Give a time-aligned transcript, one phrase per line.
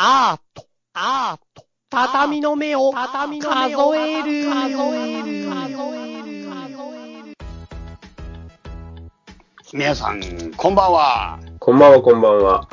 [0.00, 0.64] アート、
[0.94, 7.36] アート、畳の目を、畳の目を数える、数える、数える、
[9.72, 10.20] 皆さん、
[10.56, 11.40] こんばんは。
[11.58, 12.68] こんばんは、こんばんは。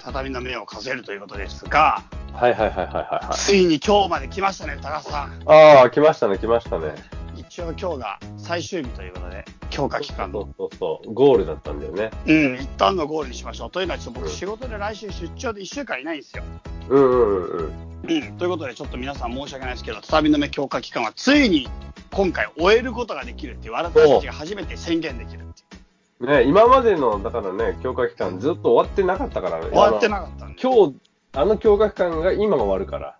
[0.00, 2.02] 畳の目を数えるということですが、
[2.32, 3.36] はいはいはいはいはいはい。
[3.38, 5.42] ついに今日まで来ましたね、高橋さん。
[5.46, 6.96] ああ、来ましたね、来ましたね。
[7.36, 10.48] 一応今日が最終日ということで、強化期間の。
[10.56, 12.10] そうそうそう、ゴールだったんだよね。
[12.26, 13.70] うん、一旦のゴールにしましょう。
[13.70, 16.44] というのは、ちょっと僕仕事で来週出張で1週間いないんですよ。
[16.90, 18.12] うんうんうんうん。
[18.12, 21.68] うん、ということで、ちょっと皆さん申し訳ないですけど、畳の目強化期間はついに
[22.10, 26.30] 今回終えることができるっていう、私たちが初めて宣言できるっていう。
[26.30, 29.70] ね、今までの、だからね、強化期間ずっと終わってなかったからね。
[29.70, 30.94] 終わってなかったん今日、
[31.32, 33.16] あの強化期間が今が終わるから。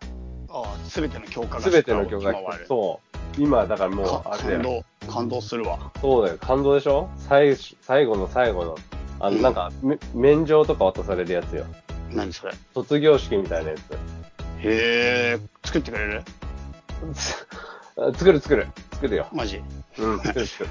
[0.86, 2.40] すべての強化がすべての強化期間。
[2.40, 3.11] 今終わるそう。
[3.38, 4.84] 今、だからもう、かあれだよ。
[5.00, 5.78] 感動、感動するわ。
[6.00, 7.08] そうだよ、感動でしょ？
[7.28, 8.76] 最最後の最後の、
[9.20, 11.64] あの、うんなんか、め免状とか渡されるやつよ。
[12.10, 12.52] 何それ？
[12.52, 13.80] へ卒業式みたいなやつ。
[14.64, 16.22] え、作ってくれる？
[17.98, 18.66] あ 作る作る。
[18.92, 19.26] 作るよ。
[19.32, 19.62] マジ？
[19.98, 20.70] うん、作る作る。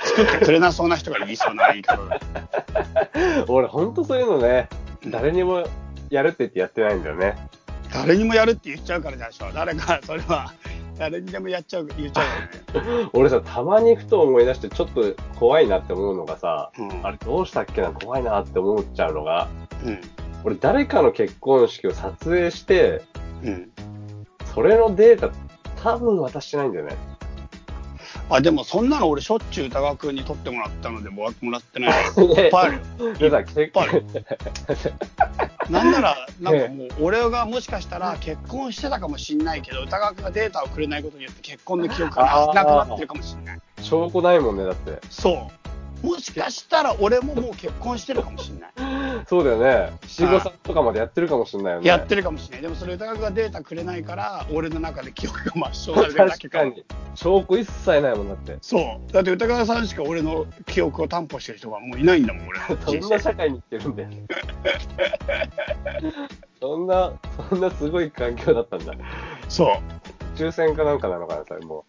[0.00, 2.20] 作ってくれなそうな人が言いそうな言い方だ。
[3.48, 4.68] 俺、ほんとそういうのね、
[5.06, 5.64] 誰にも
[6.10, 7.36] やるって言ってやってないんだよね。
[7.92, 9.50] 誰にもやるって言っちゃうからでしょ。
[9.52, 10.52] 誰か、それは、
[10.98, 12.22] 誰にでもやっちゃう、言っちゃ
[12.74, 13.10] うよね。
[13.14, 15.02] 俺さ、たまにふと思い出して、ちょっと
[15.38, 19.48] 怖いなって思うのがさ、うんあれどうしたっけな、怖いなって思っちゃうのが、
[19.84, 20.00] うん。
[20.44, 23.02] 俺、誰かの結婚式を撮影して、
[23.42, 23.70] うん。
[24.54, 25.30] それのデータ、
[25.82, 26.96] 多分渡してないんだよね。
[28.36, 33.14] あ、でもそんなの俺しょっちゅう歌川くんに撮ってもらったのでもらってないの いっぱいあるよ。
[33.18, 34.04] でさ、結ぱいある
[35.70, 43.60] なんなら、なんかもう、俺がもしかしたら結婚してたかもしんないけど、歌川くんがデータをくれないことによって結婚の記憶がなくなってるかもしんない。
[43.80, 44.98] 証拠ないもんね、だって。
[45.10, 45.48] そ
[46.02, 46.06] う。
[46.06, 48.70] もしかしたら俺ももう結婚してるかもしんない。
[49.26, 49.98] そうだよね。
[50.06, 51.88] 七五三とかまでやってるかもしれないよね。
[51.88, 52.62] やってるかもしれない。
[52.62, 56.84] でもそれ歌がデータくれないから、俺の中で記憶が抹消されてるだけか確かに。
[57.14, 58.58] 証拠一切ないもんだって。
[58.60, 59.12] そう。
[59.12, 62.66] だって歌川さんしか俺の記憶を担保してる人がもういないんだもん、俺の
[63.00, 63.10] そん。
[63.10, 64.08] な社会に生きてるんだよ。
[66.60, 67.12] そんな、
[67.48, 68.92] そんなすごい環境だったんだ。
[69.48, 69.80] そ
[70.34, 71.84] 抽選かなんかなのかな、それも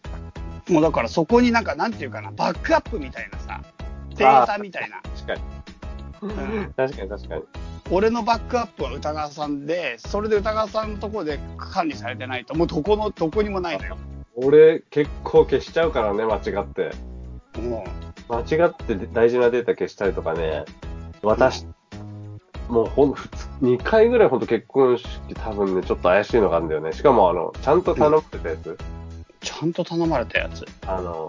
[0.68, 0.72] う。
[0.72, 3.60] もうだからそこになんか、なんていうかな、バックアップみたいなさ、
[4.16, 4.98] データみたいな。
[4.98, 5.00] う。
[5.16, 5.40] 確かに。
[6.22, 7.42] うん確かに確かに。
[7.90, 13.98] 俺のバックアップは歌川さんで、それで歌川さんのところで管理されてないと、もうどこの、どこにもないのよ。
[14.36, 16.92] 俺、結構消しちゃうからね、間違って。
[17.60, 17.84] も
[18.28, 20.64] 間違って大事なデータ消したりとかね、
[21.22, 21.66] 私、
[22.68, 26.92] もうほん、普通、2回ぐらいほんと結婚式多分ね、ちょっと怪しいのがあるんだよね。
[26.92, 28.70] しかもあの、ちゃんと頼まれたやつ。
[28.70, 28.78] う、
[29.40, 30.64] ちゃんと頼まれたやつ。
[30.86, 31.28] あの、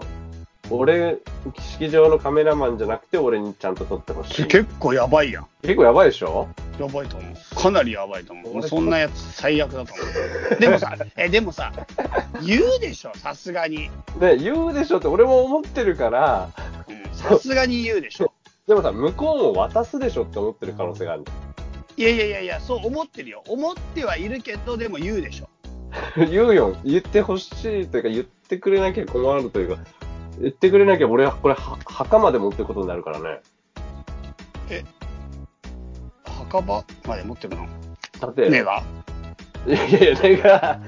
[0.72, 1.18] 俺、
[1.58, 4.46] 式場のカメラマンじゃなくて俺にちゃんと撮ってほしい。
[4.46, 5.46] 結構やばいやん。
[5.62, 6.48] 結構やばいでしょ？
[6.80, 7.54] やばいと思う。
[7.56, 8.62] かなりやばいと思う。
[8.68, 10.02] そんなやつ最悪だと思
[10.56, 10.56] う。
[10.60, 11.72] でもさ、え、でもさ、
[12.42, 13.90] 言うでしょ、さすがに。
[14.18, 16.50] ね、言うでしょって俺も思ってるから、
[16.88, 18.32] うんさすがに言うでしょ。
[18.66, 21.24] でもさ、向こうも渡すでしょって思ってる可能性がある
[21.96, 23.42] いやいやいやいや、そう思ってるよ。
[23.48, 25.44] 思ってはいるけど、でも言うでしょ。
[26.20, 26.26] よ。
[26.30, 26.74] 言うよ。
[26.84, 29.82] 言ってほしいというか、言ってくれなきゃ困るというか、
[30.42, 33.40] 言ってくれなきゃ俺はこれは墓まで持ってくことになるからね。
[36.24, 36.84] 墓場？
[37.06, 37.68] まで持ってるの？
[38.20, 38.82] だって、目が？
[39.64, 40.80] いやいやいや、だか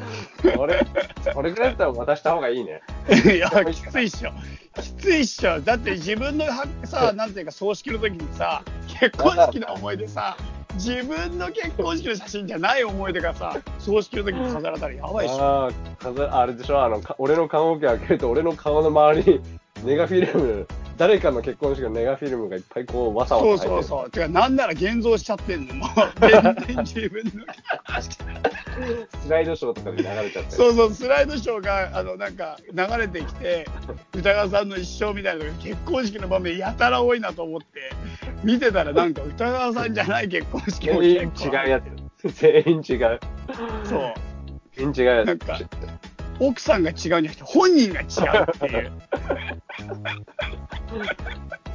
[0.50, 0.84] ら、これ、
[1.32, 2.82] これぐらいだったら渡した方がいいね。
[3.32, 4.32] いや、きついっしょ。
[4.82, 5.60] きついっしょ。
[5.60, 8.62] だって自分のはさ、なんていうか葬式の時にさ、
[9.00, 10.36] 結婚式の思い出さ、
[10.74, 15.42] 自分の結婚式の写真じゃない思い出がさ、葬式の時に飾られたらやばいっしょ。
[15.42, 16.82] ああ、飾あれでしょ？
[16.82, 19.40] あの、か俺の棺桶開けると、俺の顔の周りに、
[19.84, 20.66] ネガフィルム、
[20.96, 23.82] 誰かの結婚式のネガフィルムがいっぱいこう、わさわさそう入ってる。
[23.84, 24.10] そうそう。
[24.10, 25.74] てか、なんなら現像しちゃってんの。
[25.74, 25.88] もう、
[26.20, 27.30] 全然自分の。
[29.22, 30.50] スライドショーとかで流れちゃって。
[30.50, 33.66] そうそう、スライドショーが、あの、なんか、流れてきて、
[34.14, 37.90] 歌川さんの一生みたいなのが結婚式の場面やたら多いなと思って、
[38.44, 42.30] 見てたらなんか歌川さんじゃない結婚式も全員違結構うやつ。
[42.30, 43.20] 全員違う。
[43.84, 44.14] そう。
[44.76, 45.26] 全員違うやつ。
[45.26, 45.58] なんか
[46.48, 48.92] 奥さんが違うんじゃなくて、本人が違うっていう。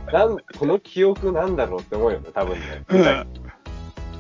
[0.12, 2.84] なんこの記憶なんだろうって思うよね、多分ね。
[2.90, 3.28] うん。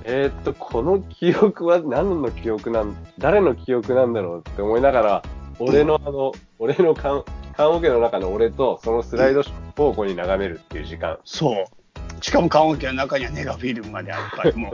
[0.03, 5.23] えーっと、この記憶は何の記憶なん、誰の記憶なんだろうって思いながら、
[5.59, 7.23] 俺のあの、俺の棺
[7.55, 11.19] 棺桶の中の俺と、そのスライドショーを交互に眺めるっていう時間。
[11.25, 12.23] そう。
[12.23, 14.73] しかも棺桶の中にはネガフィルムまであるから、も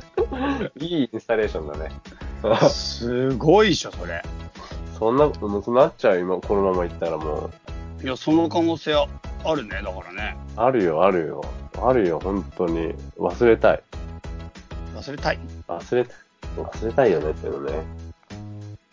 [0.78, 1.90] いいインスタレーションだね。
[2.44, 4.22] う、 すごいっしょ、それ。
[4.98, 7.50] そんな、もうそうなっちゃう、今、このままいったらも
[8.02, 8.04] う。
[8.04, 10.36] いや、その可能性あるね、だからね。
[10.56, 11.44] あるよ、あるよ。
[11.82, 12.94] あるよ、本当に。
[13.18, 13.82] 忘れたい。
[14.94, 15.38] 忘れたい？
[15.68, 16.14] 忘れたい。
[16.56, 17.82] 忘れたいよねっていうのね。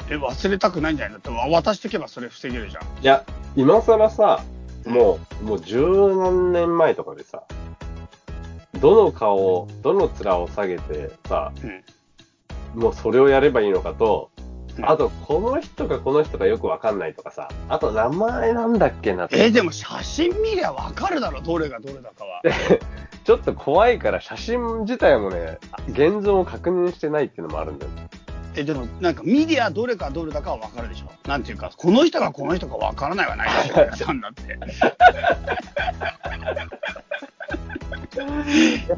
[0.09, 2.83] え、忘れたくないんじゃないだって渡しとけばそれ防げるじゃん。
[2.83, 3.23] いや、
[3.55, 4.43] 今更さ、
[4.85, 7.43] もう、もう十何年前とかでさ、
[8.81, 11.53] どの顔、どの面を下げてさ、
[12.75, 12.81] うん。
[12.81, 14.32] もうそれをやればいいのかと、うん
[14.81, 19.37] あと、この人かこの人かよくわかんないとかさ、あと名前なんだっけなって。
[19.37, 22.41] え、でも写真見りゃわかるだろ、どれがどれだかは。
[23.23, 25.59] ちょっと怖いから写真自体もね、
[25.89, 27.91] 現像を確認してないっていうのもあるんだよ。
[28.55, 31.11] え、でもなんか見りゃどれかどれだかはわかるでしょ。
[31.27, 34.57] なんていうか、この人がこの人かわからないはないでしょ、皆さんだって。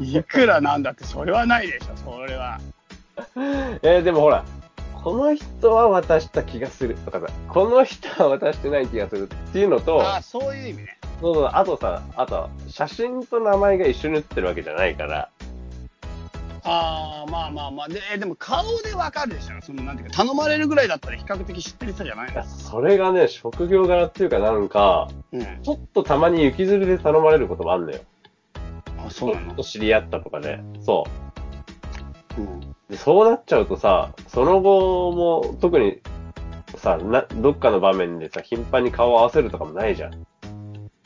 [0.00, 2.60] いくらなんだって、それはないでしょ、それは。
[3.82, 4.44] えーでもほら、
[5.06, 10.98] この人は渡した気がするとかさ、この人は渡してない気がするっていうのと、ああ、そういう意味ね。
[11.20, 15.28] そうそう、あとさ、あと、写真と名前が一緒に写ってるわけじゃないから、
[16.64, 17.88] ああ、まあまあまあ。
[17.88, 19.62] で、えでも顔でわかるでしょ？
[19.62, 22.34] その、なんていうか、頼まれるぐらいだったら比較的知ってる人じゃない？
[22.34, 25.62] のそれがね、職業柄っていうかなんか、うん。
[25.62, 28.00] ちょっとたまに雪吊りで頼まれることもあんのよ。
[29.06, 29.46] あ、そうなの？
[29.46, 30.58] ちょっと知り合ったとかで。
[30.84, 31.25] そう
[32.40, 32.44] ん。
[32.44, 32.60] う。
[32.90, 36.00] でそうなっちゃうとさ、その後も特に
[36.76, 40.14] さ、な、どっかの場面でさ、頻繁に顔を合わせるとかもないじゃん。
[40.14, 40.16] っ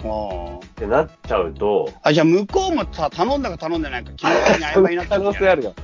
[0.02, 2.08] あてなっちゃうと、あ。
[2.08, 5.74] あ、じゃあ向こうもさ、頼んだか頼んでないか決め手に曖昧になっちゃ可能性あるよ。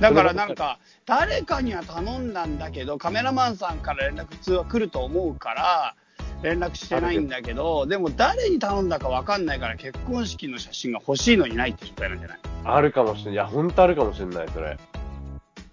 [0.00, 5.94] だからなんか、誰かには頼んだんだけど、カメラマンさんから連絡普通は来ると思うから、
[6.42, 12.38] 連絡してないんだけど、でも誰に頼んだか分かんないから、結婚式の写真が欲しいのにないって状態なんじゃない？
[12.64, 13.34] あるかもしれない。
[13.34, 14.76] いや、ほんとあるかもしれない、それ。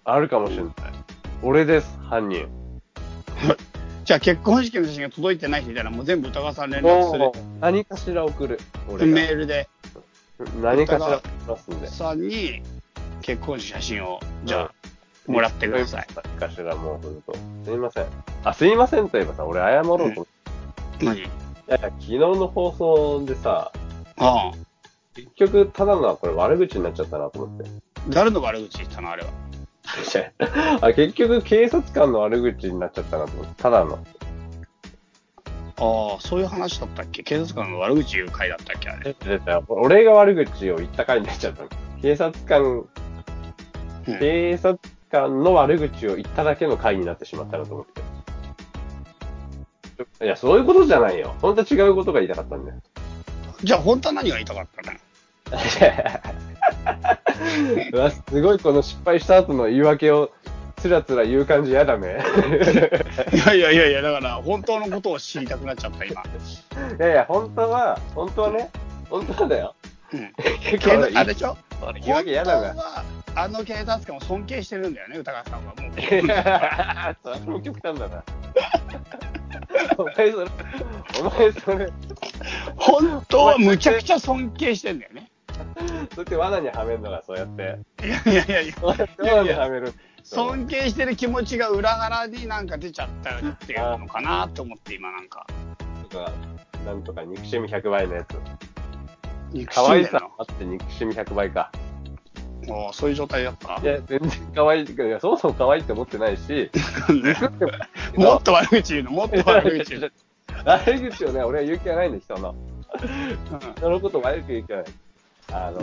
[0.09, 0.73] あるかもしれない。
[1.43, 2.47] 俺です、犯人。
[4.05, 8.57] じゃあ結婚式の写真が届いてない人いたら、もう全部歌川さん連絡する何かしら送る。
[8.87, 9.05] 俺が。
[9.13, 9.67] メールで、
[10.61, 11.87] 何かしら送りますんで。
[11.87, 12.61] さんに
[13.21, 14.71] 結婚式写真を、じゃ
[15.27, 16.07] あ、もらってください。
[16.15, 17.35] 何かしらもうほんと。
[17.65, 18.05] すいません。
[18.45, 20.25] あ、すいませんと言えばさ、俺謝ろうと思っ
[20.99, 21.05] て。
[21.05, 21.17] 何？
[21.17, 21.29] いやい
[21.69, 23.73] や、昨日の放送でさ、
[24.19, 24.57] ああ。
[25.15, 27.69] 結局、ただのこれ悪口になっちゃったなと思って。
[28.07, 29.29] 誰の悪口言ったのあれは？
[30.81, 33.63] あ、結局、警察官の悪口になっちゃったなと思って。
[33.63, 33.99] ただの。
[35.79, 37.23] ああ、そういう話だったっけ？
[37.23, 39.15] 警察官の悪口言う回だったっけあれ？
[39.67, 41.69] 俺が悪口を言った回になっちゃったの。
[42.01, 42.87] 警察官、う
[44.11, 44.79] ん警察
[45.11, 48.01] 官の悪口を言っただけの回になってしまったなと思って。
[50.25, 51.35] いや、そういうことじゃないよ。
[51.41, 52.77] 本当は違うことが言いたかったんだよ。
[53.63, 54.97] じゃあ本当は何が言いたかったの
[57.93, 60.31] うわすごいこの失敗した後の言い訳を
[60.77, 62.19] つらつら言う感じ嫌だね。
[63.33, 66.21] いやいやいやいや、だから本当のことを知りたくなっちゃった、今。
[66.21, 66.25] い
[66.99, 68.69] やいや、本当は、本当はね、
[69.09, 69.73] 本当はだよ。
[70.13, 70.31] うん。
[70.61, 71.57] 結あれでしょ？
[71.81, 72.67] 俺言い訳嫌だな。
[72.67, 73.03] 本当は、
[73.35, 75.73] あの警察官を尊敬してるんだよね、歌川さんは。
[75.75, 75.93] もう。
[75.99, 78.23] いやそれも極端だな。
[79.97, 80.47] お前それ、
[81.19, 81.89] お前それ、
[82.75, 85.31] 本当はむちゃくちゃ尊敬してんだよね。
[85.79, 87.79] そうやって罠にはめるのがそうやって。
[88.05, 89.93] いやいやいやいや、そうやって罠にはめる。
[90.23, 95.45] 尊敬してる気持ちが裏腹になんか出ちゃったっていうのかなって思って、今なんか。
[96.09, 96.31] とか、
[96.85, 98.37] なんとか憎しみ100倍のやつ。
[99.73, 101.71] 可愛さあって憎しみ100倍か。
[102.69, 104.85] おうそういう状態だったいや、全然可愛い。
[104.85, 106.69] いや、そもそも可愛いって思ってないし、
[108.17, 110.09] ももっと悪口言うの、もっと悪口言うの？
[110.65, 112.49] 悪口をね、俺は言う気はないんだ、人の。
[112.51, 114.87] うん人のこと悪く言う気はない。
[115.51, 115.81] あの、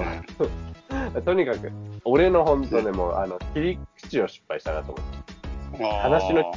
[1.23, 1.73] とにかく、
[2.05, 5.85] 俺の本当ね、もう、あの、切り口を失敗したなと思って。
[6.03, 6.53] 話の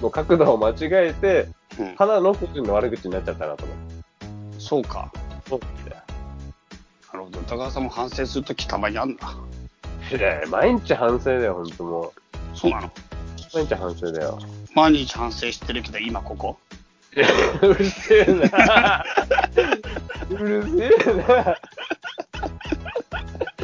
[0.00, 1.48] もう角度を間違えて、
[1.78, 3.94] うんただの個人の悪口になっちゃったなと思って。
[4.58, 5.10] そうか。
[5.48, 6.02] そうだよ。
[7.14, 7.40] なるほど。
[7.40, 9.34] 歌川さんも反省するときたまにあんだ。
[10.10, 12.12] いやいや毎日反省だよ、ほんとも
[12.54, 12.86] そうなの？
[12.88, 12.90] う。
[13.54, 14.38] 毎日反省だよ。
[14.74, 16.58] 毎日反省してるけど、今ここ。
[17.62, 19.04] うるせえな。
[20.30, 21.56] うるせえな。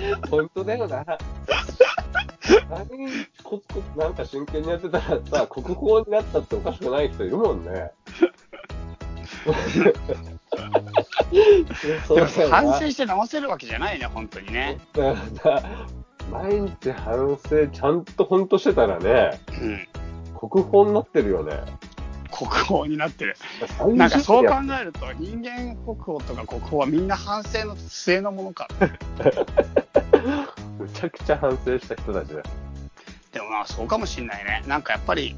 [0.31, 1.05] 本当だよな。
[3.43, 7.90] コツコツなんか真剣にやってたらさ、国宝になったっておかしくない人いるもんね。
[12.07, 14.78] そ でもうだよな反省して直せるわけじゃないね、本当にね。
[14.95, 15.62] だから
[16.31, 19.88] 毎日反省ちゃんと本当してたらね、うん。
[20.50, 21.62] 国宝になってるよね。
[22.38, 23.37] 国宝になってる。
[23.78, 28.68] 最なんかそう考やえると、人間国宝とか国宝はみんな反省の末のものか。
[30.78, 32.42] むちゃくちゃ反省した人たちだよ。
[33.33, 34.62] でもまあそうかもしんないね。
[34.68, 35.37] なんかやっぱり、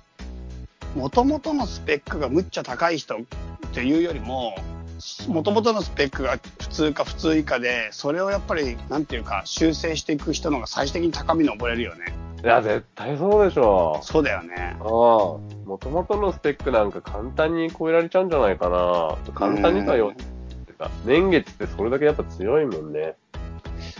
[0.95, 3.21] もともとのスペックがむっちゃ高い人っ
[3.73, 4.54] ていうよりも、
[5.26, 12.12] もともとのスペックが普通か普通以下で、それをやっぱり、なんていうか、修正していく人の方が最終的に高みに登れるよね。
[12.42, 13.99] いや、絶対そうでしょ。
[14.02, 14.76] そうだよね。
[14.80, 14.87] ああ。
[14.87, 19.16] もともとのスペックなんか簡単に超えられちゃうんじゃないかな。
[19.35, 23.14] 簡単にとは言わてか、年月ってそれだけやっぱ強いもんね。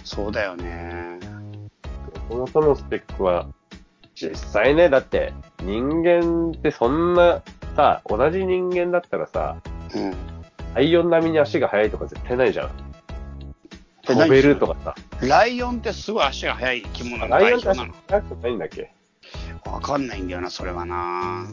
[0.05, 1.19] そうだよね。
[2.31, 3.47] もともとのスペックは、
[4.15, 5.33] 実際ね、だって
[5.63, 7.43] 人間ってそんな、
[7.77, 9.57] さ、同じ人間だったらさ、
[9.95, 10.15] うん。
[10.75, 12.90] ライオン並みに足が速いとか絶対ないじゃん。
[14.11, 14.95] え飛べるとかさ。
[15.23, 18.93] ライオンってすごい足が速い生き物のライオンって足速くないんだっけ？
[19.65, 21.47] わかんないんだよな、それはな。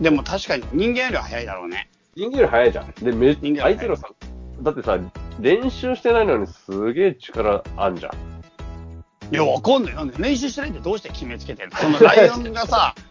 [0.00, 1.90] でも確かに人間よりは速いだろうね。
[2.16, 2.90] 人間より速いじゃん。
[2.92, 4.08] で、め人間より速いあいつらさ、
[4.62, 4.98] だってさ、
[5.38, 9.34] 練習してないのにすげえ力あんじゃん。
[9.34, 9.94] いや、わかんない。
[9.94, 11.76] なんで練習してないってどうして決めつけてんの？
[11.76, 12.94] そのライオンがさ、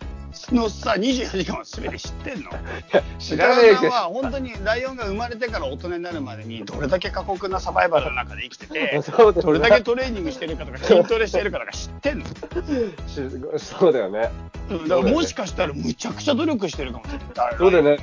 [0.52, 2.50] のさ、24時間を全て知ってんの？
[3.20, 3.92] 知らねえけど。
[3.92, 14.32] は本当にライオンが生まれてから大人になるまでにどれだけ過酷なサバイバルの中で生きてて そうどれだけトレーニングしてるかとか筋トレしてるかとか知ってんの、しそうだよね。
[14.70, 17.56] うん、だからもしかしたらむちゃくちゃ努力してるかもしれない。
[17.58, 17.98] そうだよね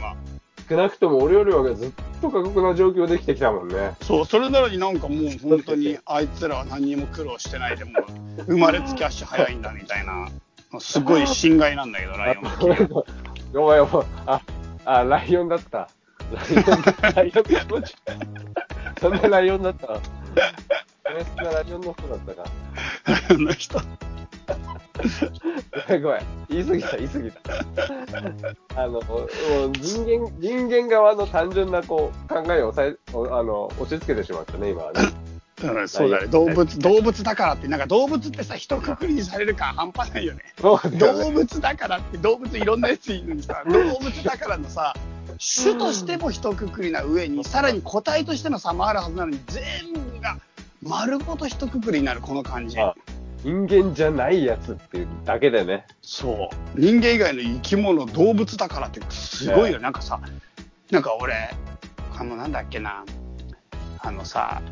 [0.69, 3.95] 少なくとも俺よりはずっと過酷な状況できてきたもんね。
[4.03, 10.29] そう、それなのになんかもう本当に あいつらは何にも苦労してないでもう生まれつき足早いんだみたいな、
[10.81, 12.41] すごい心外なんだけど、ライオ
[13.87, 14.41] ンも、あ、
[14.85, 15.89] あ、ライオンだった。
[16.33, 17.85] ライオンだ、ライオン。
[19.01, 19.87] そんなライオンだった。
[19.87, 22.45] そんなライオンの人だったか。
[23.31, 23.81] あの人。
[25.89, 26.21] ごめんごめん。
[26.49, 28.83] 言い過ぎた、言い過ぎた。
[28.83, 29.29] あの、もう
[29.73, 35.01] 人間、人間側の単純なこう、考えをさえ、おあの、押し付けてしまったね、今はね。
[35.63, 36.27] うん、そうだね。
[36.27, 40.43] 動物、動物だからって、なんか動物ってさ、一括りにされる感半端ないよね。
[40.63, 40.99] ね。
[40.99, 44.95] 動物だからって、動物いろんなやついるのにさ、動物だからのさ、
[45.39, 50.39] 種としても一括りな上に、さらに個体としての差もあるはずなのに、全部が
[50.83, 52.79] 丸ごと一括りになるこの感じ。
[52.79, 52.95] あ
[53.43, 55.87] 人間じゃないやつっていうだけでね。
[56.03, 56.81] そう。
[56.81, 59.79] 人間以外の生き物、動物だからってすごいよ。
[59.79, 60.21] なんかさ、
[60.91, 61.51] なんか俺、
[62.19, 63.05] あの、なんだっけな、
[64.01, 64.63] あのさ、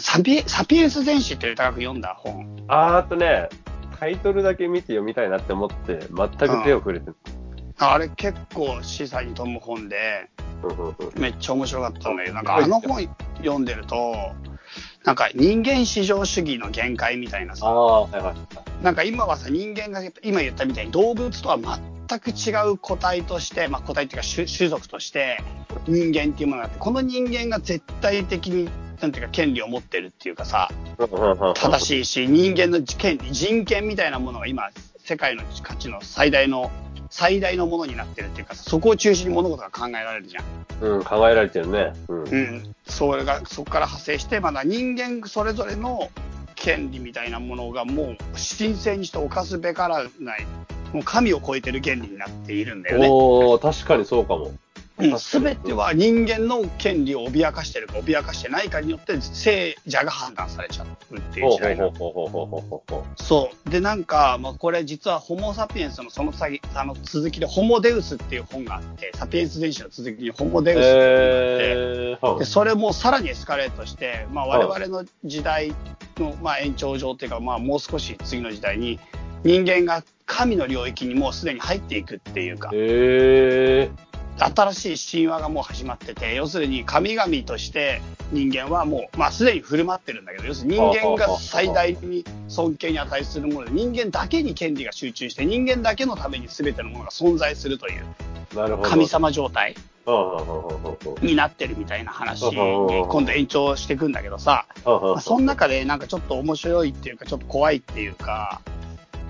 [0.00, 2.64] サピサピエンス全史っていう高く読んだ本。
[2.68, 3.48] あーあとね、
[3.98, 7.14] タイトルだけ見て読みたいなって思って、全く手を触れてない
[7.78, 10.28] あれ結構示唆に富む本で、
[10.62, 13.08] うんうんうんめっちゃ面白かったんだけど、なんかあの本
[13.38, 14.14] 読んでると、
[15.04, 18.84] なんか人間至上主義の限界みたいなさ、はいはい。
[18.84, 21.58] なんか今はさ、人間が今言ったみたいに動物とは
[22.08, 25.42] 全く違う個体として、まあ個体っていうか種種族として
[25.86, 28.68] 人間っていうものがあって、この人間が絶対的に、
[29.02, 30.70] なんていうか権利を持ってるっていうかさ、
[31.54, 36.70] 正しいし、人間の権利、人権みたいなものが今、世界の価値の最大の、
[37.10, 40.44] 最大のものになってるっていうかさ、そこを中心に物事が考えられるじゃん。
[40.80, 41.92] うん、考えられてるね。
[42.08, 42.22] うん。
[42.22, 42.76] うん。
[42.86, 46.08] それが、そこから派生して、まだ人間それぞれの
[46.54, 48.16] 権利みたいなものがもう
[48.58, 50.46] 神聖にして犯すべからない、
[50.92, 53.08] もう神を超えてる原理になっているんだよね。
[53.10, 54.52] おー、確かにそうかも。
[55.18, 61.90] すべては人間の権利を脅かしてるか脅かしてないかによって聖者が判断されちゃうっていう時代な
[63.16, 63.70] そう。
[63.70, 75.74] で、なんか、まあ、これ実はホモ・サピエンスのその先、あの続きで、ホモ・デウスっていう本があって、サピエンス全史の続きにホモ・デウスっていう本があって、えー、でそれもさらにエスカレートして、まあ、我々の時代
[76.18, 78.98] の、まあ、延長上っていうか、まあ、もう少し次の時代に
[79.44, 82.70] 人間が神の領域にもうすでに入っていくっていうか。
[82.72, 83.90] え
[84.38, 88.00] 新しい神話がもう始まってて要するに神々として
[88.32, 98.04] 人間はもう、まあ、すでに振る舞ってるんだけど要するに人間が最大に尊敬に値するもので人間だけに権利が集中して人間だけのために全てのものが存在するという。
[98.82, 99.74] 神様状態
[101.22, 108.60] になってるみたいな話にうん今度延長していくんだけどさその中でなんかちょっと面白いっていうか、ちょっと怖いっていうか、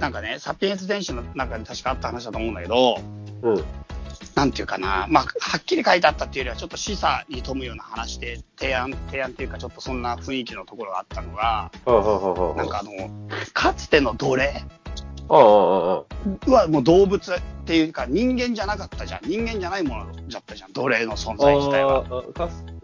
[0.00, 2.96] なんかね、サピエンス電子の中で確かあった話だと思うんだけど、
[3.42, 3.64] うん。
[4.34, 11.70] なんていうかな、まあ、はっきり書いてあったっていうよりは、ちょっと示唆に富むような話で、提案、提案っていうか、ちょっとそんな雰囲気のところがあったのが、
[12.56, 13.10] なんかあの、
[13.52, 14.64] かつての奴隷。
[15.28, 19.20] はもう動物っていうか、人間じゃなかったじゃん。
[19.22, 22.04] 人間じゃないものだったじゃん、奴隷の存在自体は。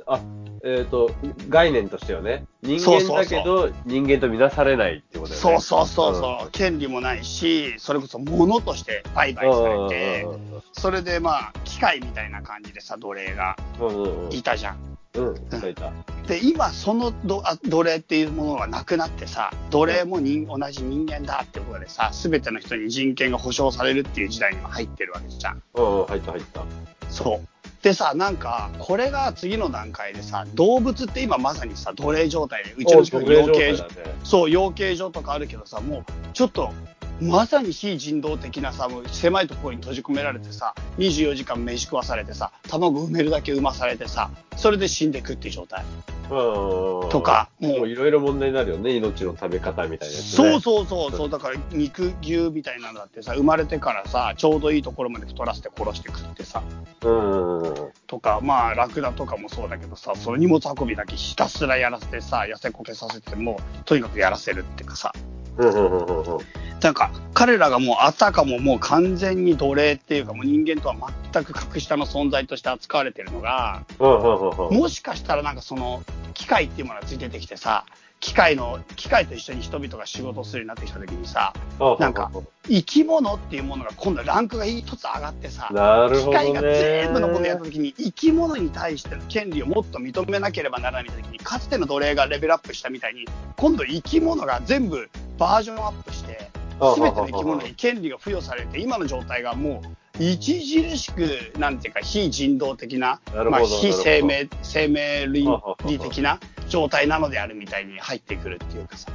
[0.07, 0.21] あ、
[0.70, 1.10] えっ、と、
[1.48, 5.56] 概念としてはね、人間だけど、人間とみなされないってことだよね。
[5.56, 10.26] そうそうそうそう、権利もないし、それこそ物として売買されて、
[10.75, 14.26] それでまあ、機械みたいな感じでさ、奴隷がうんうんうん。
[14.26, 14.76] うんいたじゃん。
[15.14, 15.37] うん。
[15.37, 15.90] いた。
[16.26, 25.62] で、今、そのどあ奴隷っていうものがなくなってさ、奴隷も人同じ人間だってことでさ、すべての人に人権が保障されるっていう時代にも入ってるわけじゃん。
[25.75, 26.62] うんうん、入った入った。
[27.08, 27.57] そう。
[27.82, 33.87] でさ、なんか、これが次の段階でさ、動物って今まさにさ、奴隷状態で、うちの近くに養鶏場。
[34.25, 36.73] そう、養鶏場とかあるけどさ、もう、ちょっと、
[37.20, 45.84] まさに非人道的なさ、もう狭いところに閉じ込められてさ、24時間飯食わされてさ、卵埋めるだけ産まされてさ、それで死んでくっていう状態。
[46.30, 47.08] うん。
[47.08, 48.92] とかもういろいろ問題になるよね。
[48.92, 50.20] 命の食べ方みたいなね。
[50.20, 56.62] そうそうそうそう、だから肉牛みたいなのだってさ、生まれてからさ、ちょうどいいところまで太らせて殺して食ってさ、
[57.02, 57.62] うん。
[57.62, 57.75] うん。
[58.06, 65.12] とか、まあ、ラクダとかもそうだけどさ、その荷物運びだけひたすらやらせてさ、痩せこけさせてもう、とにかくやらせるっていうかさ、
[65.56, 66.67] うんうんうんうんうん。
[66.82, 70.97] なんか、彼らがもうあたかももう完全に奴隷っていうか、もう人間とは
[71.32, 73.82] 全く格下の存在として扱われてるのが。
[73.99, 76.02] もしかしたらなんかその、
[76.35, 77.85] 機械っていうものがついてきてさ、
[78.20, 81.52] 機械の、機械と一緒に人々が仕事をするようになってきた時にさ、
[82.00, 82.30] なんか
[82.68, 86.47] 生き物っていうものが今度ランクが一つ上がってさ、なるほどね。
[86.47, 93.25] 機械が全部のものをやった時に生き物に対しての権利をもっと認めなければならない時にかつての奴隷がレベルアップしたみたいに
[93.56, 95.08] 今度生き物が全部
[95.38, 103.20] バージョンアップして全ての生き物に権利が付与されて今の状態がもう著しくなんていうか非人道的な
[103.50, 109.11] まあ、非生な命生命倫理的な状態なのであるみたいに入ってくるっていうかさ。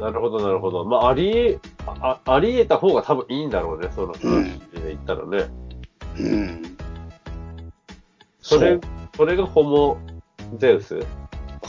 [0.00, 0.84] なるほど、なるほど。
[0.86, 5.50] まあ、あり、あ、あり得た方が多分いいんだろうね、その話で言ったらね。
[6.18, 6.76] うん。
[8.40, 8.80] それ、
[9.14, 9.98] それがホモ
[10.56, 11.04] ゼウス？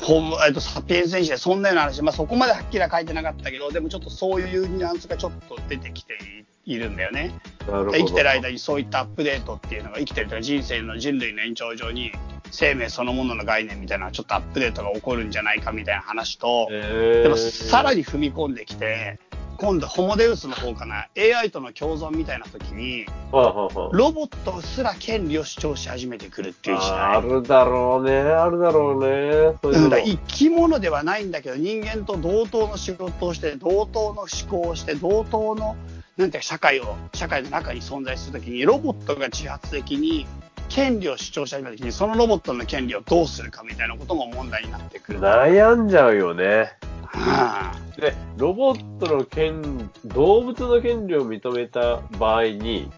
[0.01, 6.17] ほ、えっと、サピエンス選手でそんなような話、まあ、そこまではっきりは書いてなかったけど、でもちょっとそういうニュアンスがちょっと出てきてい
[6.65, 7.33] るんだよね。
[7.67, 12.11] 生きてる間にそういったアップデートっていうのが生きてるというか人生の人類の延長上に
[12.51, 19.19] 生命そのものの概念みたいなちょっとアップデートが起こるんじゃないかみたいな話と、えー、でもさらに踏み込んできて、
[19.61, 26.99] 今度ホモデウスの方かな、AI との共存みたいな時に、ロボットすら権利を主張し始めてくるっていう時代。
[26.99, 29.55] あるだろうね、あるだろうね。
[29.61, 35.75] そういうだ生き物ではないんだけど人間と同等の仕事をして同等の思考をして同等の
[36.17, 40.27] なんて社会を社会の中に存在するときにロボットが自発的に
[40.69, 45.19] 権利を主張し始めたときにそのロボットの権利をどうするかみたいなことも問題になってくる。
[45.19, 46.71] 悩んじゃうよね。
[47.03, 52.89] はあで、ロボットの権、動物の権利を認めた場合に、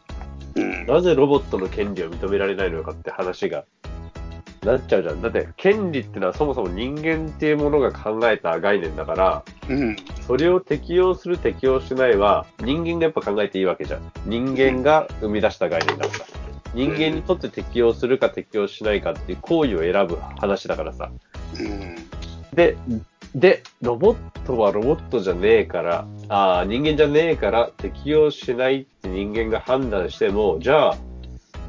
[0.55, 3.65] うんなぜロボットの権利を認められないのかって話が
[4.65, 5.21] なっちゃうじゃん。
[5.21, 9.95] だって、権利ってのはそもそも人間っていうものが考えた概念だから、うん
[10.27, 14.11] それを適用する適用しないは、人間がやっぱ考えていいわけじゃん。
[14.25, 16.25] 人間が生み出した概念だから。
[16.73, 21.11] 人間にとって適用するか適用しないかっていう行為を選ぶ話だからさ。
[21.59, 21.95] うん
[22.55, 22.77] で、
[23.35, 30.97] で、ロボットはロボットじゃねえから、ああ、人間じゃねえから適用しないって人間が判断しても、じゃあ、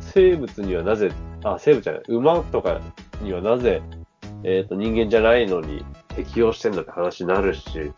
[0.00, 1.10] 生物にはなぜ、
[1.44, 2.80] あ、生物じゃない、馬とか
[3.22, 3.82] にはなぜ、
[4.42, 7.92] えっ、と、人間じゃないのに適用してんだって話になるし、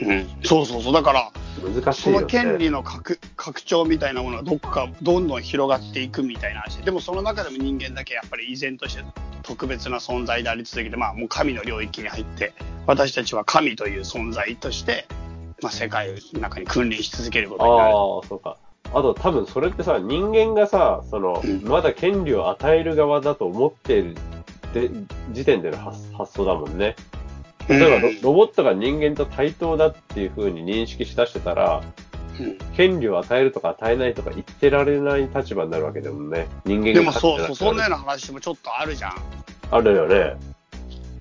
[0.00, 1.30] うんそうそうそうだから
[1.60, 2.22] そ難しいよね。
[2.22, 9.04] の権利の拡拡張みたいなものがどっかどんどん広がっていくみたいな話でもその中でも人間だけやっぱり依然として
[9.42, 12.52] 特別な存在であり続けて、まあ、もう神の領域に入って
[12.86, 15.06] 私たちは神という存在として、
[15.62, 17.82] まあ、世界の中に君臨し続けることになる。
[17.84, 17.92] ああ、
[18.26, 18.56] そうか。
[18.92, 24.16] あと多分それってさ、人間がさ、そのうん、まだ権利を与える側だと思っている
[24.72, 24.90] で
[25.32, 26.96] 時点での発発想だもんね。
[27.68, 31.82] 例えばロうんロボットが人間と対等だっていう風に認識しだしてたら、
[32.38, 36.48] うん権利を与えるとか与えないとか言ってられない立場になるわけだもんね。
[36.64, 39.14] 人間がでもそうそう、そんなようなな話もちょっとあるじゃん。
[39.70, 40.36] あるよね。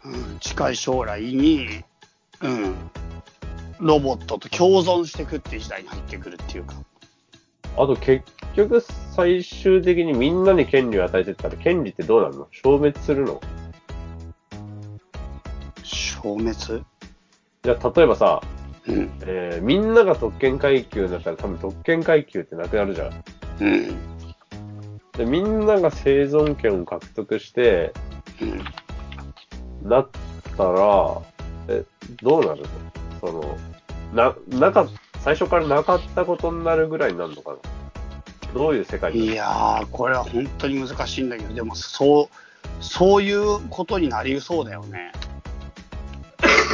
[0.06, 1.84] うん、近い将来に、
[2.42, 2.76] うん、
[3.80, 6.74] ロボットと共存していくっていう時代に入ってくるっていうか。
[7.76, 8.24] あと結
[8.56, 8.84] 局
[9.16, 12.48] 最終的にみんなに権利を与えてったら権利ってどうなるの？
[12.52, 13.42] 消滅するの？
[15.84, 16.54] 消滅？
[17.64, 18.42] じゃあ例えばさ、
[18.88, 19.12] うん。
[19.22, 23.24] えーみんなが特権階級だったら多分特権階級ってなくなるじゃん。
[23.62, 23.96] うん。
[25.14, 27.94] で、みんなが生存権を獲得して、
[28.42, 28.46] う
[29.86, 29.90] ん。
[29.90, 30.10] なっ
[30.58, 31.22] たら、
[31.70, 31.86] え、
[32.22, 32.68] どうなるの？
[33.22, 33.58] その、
[34.14, 34.88] な、なか、
[35.24, 37.58] 最初からなかったことになるぐらいになるのかな？
[38.54, 39.32] どういう世界になる？
[39.32, 42.28] いやー、これは本当に難しいんだけど、でもそう、
[42.84, 45.14] そういうことになりそうだよね。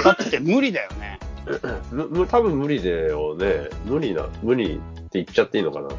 [0.03, 1.19] だって無理だよね。
[1.91, 3.69] む、む、多分無理だよね。
[3.85, 4.81] 無理な、無理って
[5.13, 5.89] 言っちゃっていいのかな？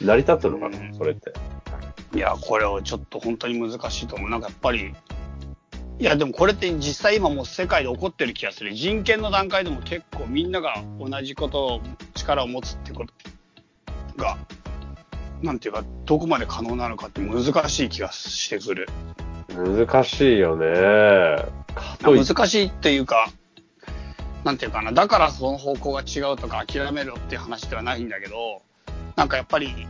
[0.00, 0.78] 成り立つのかな？
[0.78, 1.32] うんそれって。
[2.14, 4.30] いや、これはちょっと本当に難しいと思う。
[4.30, 4.94] なんかやっぱり、
[6.00, 8.74] いや、でもこれって実際今もう世界で起こってる気がする。
[8.74, 11.80] 人権の段階でも結構みんなが同じことを、
[12.14, 13.12] 力を持つってこと
[14.16, 14.36] が、
[15.42, 18.88] なんていうか、どこまで可能なのかって難しい気がしてくる。
[19.48, 21.44] 難しいよね。
[22.02, 23.30] 難しいっていうか、
[24.42, 28.62] なんていうかな、だからその方向が違うとか諦めろっていう話ではないんだけど、
[29.16, 29.86] なんかやっぱり、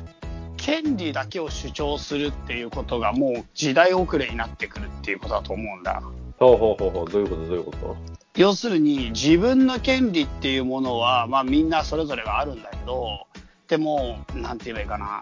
[0.56, 6.02] 権利だけを主張するっていうことがもう時代遅れになってくるっていうことだと思うんだ。
[6.38, 7.46] ほうほうほうほう、どういうこと？
[7.46, 7.96] どういうこと？
[8.36, 13.26] 要するに自分の権利っていうものは、まあみんなそれぞれがあるんだけど、
[13.68, 15.20] でも、なんて言えばいいかな、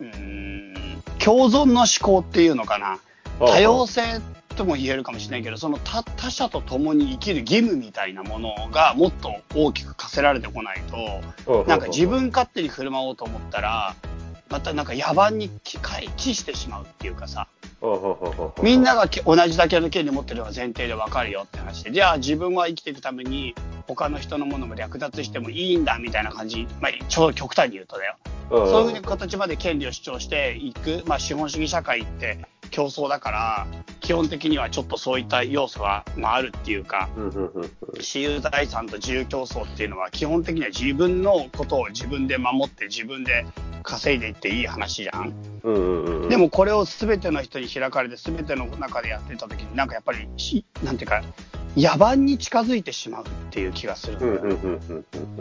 [0.00, 3.00] うーん、共存の思考っていうのかな、
[3.40, 4.20] 多様性
[4.54, 10.82] とも言えるかもしれないけど、その他他者と共に生きる義務みたいなものがもっと大きく課せられてこない
[11.46, 13.96] と、なんか自分勝手に振る舞おうと思ったら、
[14.52, 15.78] またなんか野蛮に帰
[16.16, 17.48] 帰してしまうっていうかさ、
[18.62, 23.54] みんなが同じだけの権利を持ってるのが前提で分かるよって話で、じゃあ自分は生きていくために
[23.88, 28.16] 他の人のものも略奪してもいいんだみたいな感じ、まあ、超極端に言うとだよ。
[28.50, 32.38] そういう形まで権利を主張していく、まあ、資本主義社会って
[32.72, 33.66] 競争だから、
[34.00, 37.08] 基本的にはちょっとそういった要素は、まあ、あるっていうか、
[37.94, 43.46] 私有財産と自由競争っていうのは、基本的には自分のことを自分で守って自分で
[43.82, 46.28] 稼いでいっていい話じゃん。
[46.28, 50.28] でもこれを全ての人に開かれて全ての中でやってた時になんかやっぱり
[50.82, 51.22] なんていうか
[51.76, 54.18] 野蛮に近づいてしまうっていう気がする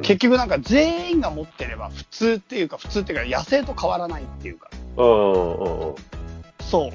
[0.02, 6.94] 結局なんか全員が持ってれば普通っていうか普通っていうか野生と変わらないっていうかそう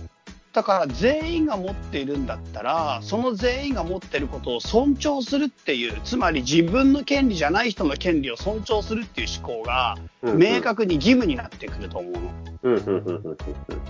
[0.56, 13.36] だから全員が持っているんだったら、その全員が持っていることを尊重するっていう、つまり自分の権利じゃない人の権利を尊重するっていう思考が、明確に義務になってくると思うの。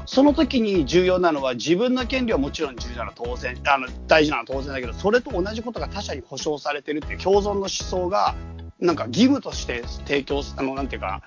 [0.07, 8.35] その時に重要なのは、自分の権利はもちろん重要なのは当然、あの、大事なのは当然だけど、それと同じことが他者に保障されてるっていう共存の思想が、
[8.81, 11.23] なんか義務として提供、あの、なんていうか、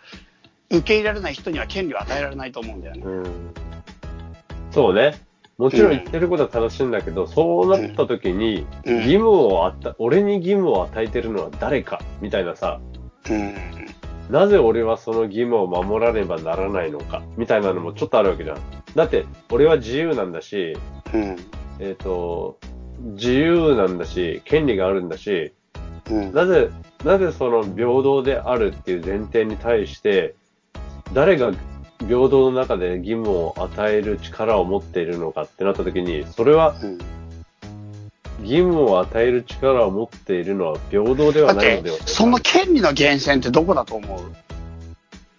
[0.69, 3.04] 受け入れられない人には権利を与えられないと思うんだよね。
[3.06, 3.54] うん、
[4.71, 5.28] そうね。
[5.59, 12.79] もちろん言ってることは正しいんだけど、うん、そうなった時に、義務をあった、俺に義務を与えてるのは誰かみたいなさ、
[13.29, 13.55] うん、
[14.29, 18.57] なぜ俺はその義務を守らねばならないのかみたいなのもちょっとあるわけじゃん。
[18.95, 20.77] だって、俺は自由なんだし、
[21.13, 22.57] うん、えっ、ー、と、
[23.01, 25.51] 自由なんだし、権利があるんだし、
[26.33, 26.69] なぜ、
[27.03, 30.35] なぜその平等であるっていう前提に対して、
[31.13, 31.51] 誰が
[32.07, 36.75] 平等の中で義務を与える力を持っているのかってなった時に、それは、
[38.41, 44.19] 義務を与える力を持っているのは平等ではないのではその権利の源泉ってどこだと思う？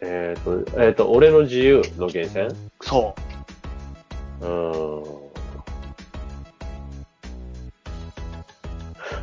[0.03, 2.51] えっ、ー、と、えっ、ー、と、俺の自由の源泉？
[2.83, 3.15] そ
[4.43, 4.47] う。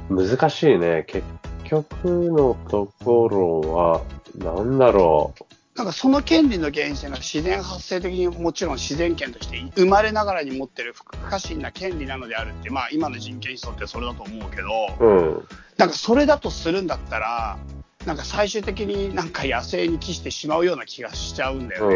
[0.09, 0.27] うん。
[0.27, 1.05] 難しいね。
[1.07, 1.23] 結
[1.65, 1.85] 局
[2.31, 4.01] のところは、
[4.37, 5.43] なんだろう。
[5.77, 14.67] なんかその権利の源泉が自然発生的にもちろん自然権として生まれながらに持ってる不可侵な権利なのであるって、まあ今の人権思想ってそれだと思うけど、
[14.99, 17.59] うん、なんかそれだとするんだったら、
[18.07, 21.95] なんか最終的になんか野生に帰してしまうような気がしちゃうんだよね。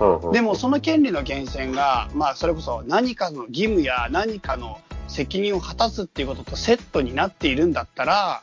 [0.00, 8.42] うん、でもその権利の源泉が、まあそれこそ何かの義務や何かの責任を果たすっていうこととセットになっているんだったら、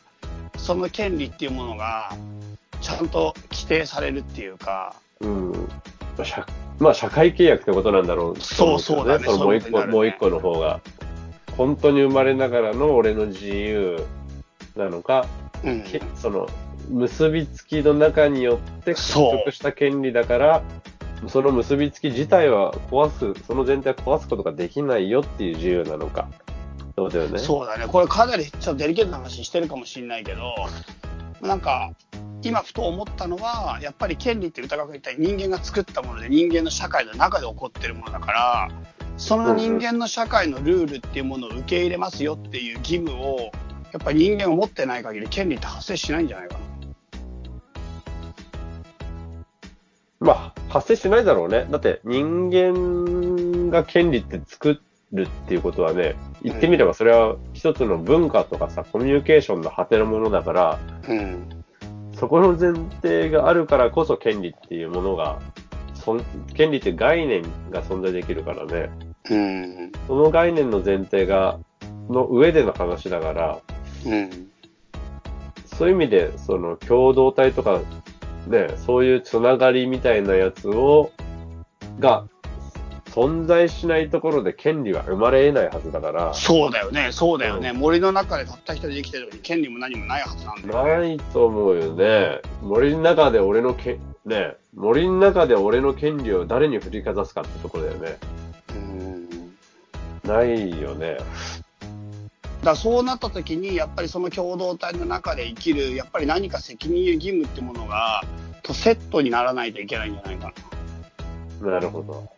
[0.58, 2.16] その権利っていうものが、
[2.82, 4.96] ちゃんと規定されるっていうか。
[5.20, 5.70] うん。
[6.80, 9.26] まあ、社会契約ってことなんだろう、そうそうだね。
[9.26, 10.82] そのもう一個、ね、もう一個の方が。
[11.56, 14.06] 本当に生まれながらの俺の自由
[14.76, 15.26] なのか、
[15.64, 15.84] うん、
[16.16, 16.48] その、
[16.90, 19.14] 結びつきの中によって獲
[19.46, 20.64] 得した権利だから、
[21.28, 26.30] その結びつき自体は壊す、その全体を壊すことができないよっていう自由なのか。
[26.96, 27.40] そうだよね。
[27.40, 27.88] そうだね。
[27.88, 30.54] これかなりちょっとデリケートな話してるかもしれないけど、
[31.42, 31.92] なんか、
[32.44, 38.70] 今ふと思ったのは、やっぱり権利って歌川君言った人間が作ったもので人間の社会の中で起こってるものだから、
[39.18, 43.52] その人間の社会のルールっていうものを受け入れますよっていう義務を、
[43.92, 46.68] やっぱり人間を持ってない限り権利って発生しないんじゃないかな。
[50.20, 51.68] まあ、発生しないだろうね。
[51.70, 54.80] だって人間が権利って作
[55.14, 61.57] るっていうことはね、言ってみればそれは一つの文化とかさ、コミュニケーションの果てのものだから、うん、
[62.20, 65.40] そこの前提があるからこそ権利っていうものが、
[65.94, 66.20] そ
[66.56, 68.90] 権利って概念が存在できるからね。
[69.30, 71.60] うん、その概念の前提が、
[72.10, 73.60] の上での話だから、
[74.06, 74.50] うん、
[75.66, 77.82] そういう意味で、その共同体とか、
[78.48, 81.12] ね、そういうつながりみたいなやつを、
[82.00, 82.26] が
[83.18, 86.34] 存在しないところで権利は生まれ得ないはずだから。
[86.36, 87.70] そうだよね、そうだよね。
[87.70, 91.08] うん、森の中でたった一人で生きてるのに権利も何もないはずなんだよ、ね。
[91.08, 92.42] ないと思うよね。
[92.62, 98.18] 森の中で俺のけ、ね、森の中で俺の権利を誰に振りかざすかってところだよね。
[98.76, 99.28] うん。
[100.24, 101.18] ないよね。
[102.68, 108.24] からそうなった時に、やっぱりその共同体の中で生きる、やっぱり何か責任や義務ってものが、
[108.64, 110.54] とセットにならないといけないんじゃないか
[111.62, 111.72] な。
[111.72, 112.37] なるほど。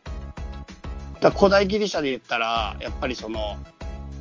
[1.21, 3.57] だ古代ギリシャで言ったら、やっぱりその、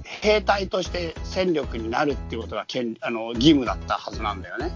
[0.05, 4.73] 兵隊として戦力になるっていうことが権あの義務だったはずなんだよね。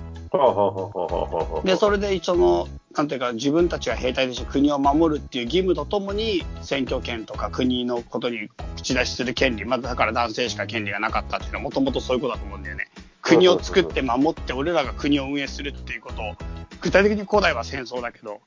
[1.64, 12.88] で、それでその、なんていうか、自分たちが兵隊として国を守るっていう義務とともに、選挙権とか国のことに口出しする権利、まずだから男性しか権利がなかったっていうのは、もともとそういうことだと思うんだよね。
[13.20, 16.34] 国を作って守って、俺らが国を運営するっていうことを、
[16.80, 18.40] 具体的に古代は戦争だけど、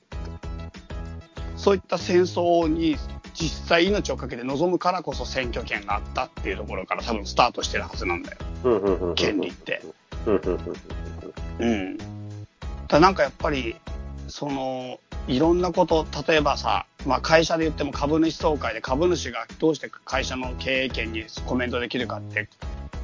[1.55, 2.97] そういった戦争に
[3.35, 9.81] 実際命を懸けて臨むからこそ選挙権があったっていうところから多分スタートしてるはずなんだよ、権利って。
[11.59, 11.97] うん。
[12.87, 13.75] だなんかやっぱり、
[14.27, 22.47] その、いろんなこと、例えばさ、まあ会社で言っても株主総会で株主がどうして会社の経営権にコメントできるかって、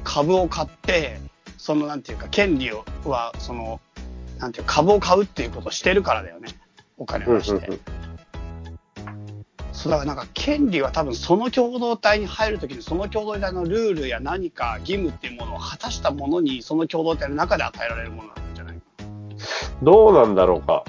[0.04, 1.20] 株を買って、
[1.58, 3.80] そのなんていうか、権利をは、その、
[4.38, 6.48] なんていうか株を買うっていうことをしてるからだよね。
[6.98, 7.78] お金を出して。
[9.72, 18.80] そうだからなんか権利は多分その共同体に入るときにその共同体のルールや何か義務っていうものを果たしたものにその共同体の中で与えられるものなんじゃない？
[19.82, 20.84] どうなんだろうか。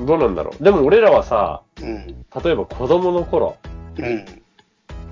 [0.00, 0.64] どうなんだろう。
[0.64, 2.06] でも俺らはさ、うん。
[2.42, 3.58] 例えば子供の頃、
[3.98, 4.24] うん。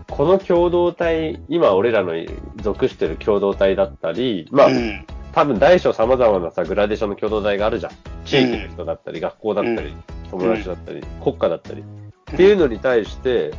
[0.09, 2.15] この共同体、今俺らの
[2.63, 5.07] 属してる共同体だったり、まあ、うん。
[5.33, 7.93] 多分大小様々なさ、グラデーションの共同体があるじゃん。
[8.25, 9.95] 地域の人だったり、学校だったり、
[10.31, 11.85] 友達だったり、国家だったり。
[12.33, 13.53] っていうのに対して、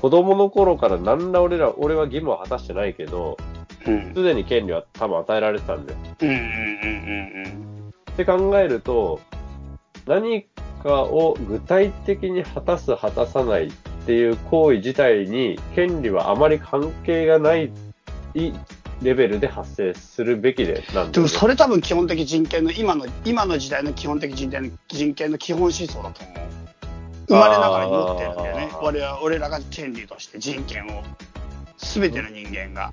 [0.00, 3.36] 子供の頃から何ら俺ら、俺は義務は果たしてないけど、
[3.86, 4.14] うん。
[4.14, 5.98] すでに権利は多分与えられてたんだよ。
[6.20, 6.28] うん。
[6.28, 6.34] うん。
[6.34, 6.38] う
[7.48, 7.92] ん。
[8.12, 9.20] って考えると、
[10.06, 10.46] 何
[10.82, 13.70] かを具体的に果たす、果たさないっ
[14.06, 17.70] ていう行為自体に、権利はあまり関係がない
[19.02, 26.57] レベルで発生するべきで、なんでもそれ多分基本的人権の今の今の時代の基本的人権の人権の基本思想だと思う。
[27.28, 28.76] 生まれながらに持ってるんだよねあ。
[28.76, 31.02] ー我々俺らが権利として人権を
[31.76, 32.92] 全ての人間が。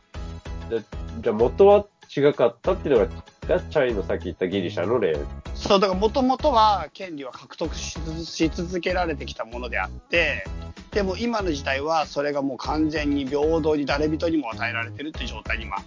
[0.70, 0.82] で
[1.22, 3.12] じゃあ元は違かったっていうのが、
[3.48, 5.18] がチャイのさっき言ったギリシャの例。
[5.54, 10.46] そうだからもともとは権利は獲得し続し続けられてきたものであって
[10.92, 15.78] でも今の時代はそれがもう完全に平等に誰人にも与えられてるっていう状態に今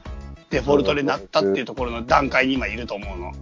[0.51, 3.33] デフォルトになったっていうところの段階に今いると思うの。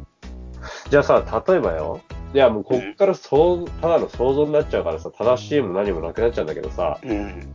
[0.91, 2.01] じゃあさ、例えばよ。
[2.35, 7.55] いや、もうこっからそう、ただの想像になっちゃうからさ、正しいも何もなくなっちゃうんだけどさ、うん。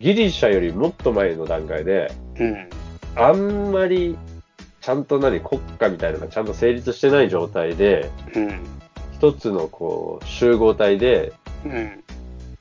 [0.00, 2.68] ギリシャよりもっと前の段階で、うん
[3.14, 4.16] あんまり、
[4.80, 8.60] ちゃんと何、国家みたいなのがちゃんと成立してない状態で、うん
[9.14, 11.32] 一つのこう、集合体で、
[11.64, 12.02] うん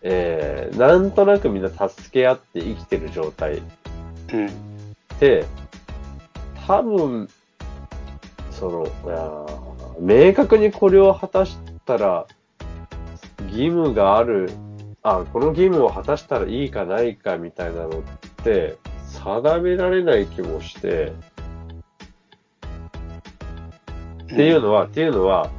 [0.03, 3.61] えー、なんとなくみんな助け合って生きてる状態
[4.33, 4.49] うん。
[5.19, 5.45] で、
[6.67, 7.29] 多分、
[8.51, 9.70] その、いやー
[10.01, 12.25] 明確にこれを果たしたら、
[13.49, 14.49] 義務がある、
[15.03, 18.01] あ、この義務を果たしたらいいかないかみたいなのっ
[18.43, 21.13] て、定められない気もして、
[24.23, 25.51] っていうのは、っていうのは、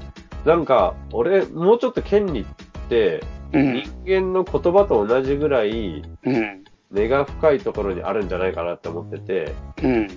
[0.45, 2.45] なんか、俺、もうちょっと権利っ
[2.89, 3.83] て、うん。
[4.05, 6.65] 人間の言葉と同じぐらい、うん。
[6.91, 10.09] 根が深いところにあるんじゃないかなって思ってて、うん。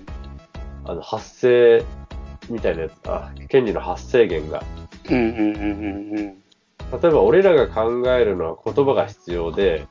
[0.83, 1.83] あの、発生
[2.49, 4.63] みたいなやつ、あ、権利の発生源が。
[5.09, 6.45] うんうんうんうん
[7.01, 9.87] 例えば俺らが考えるのは言葉が必要で、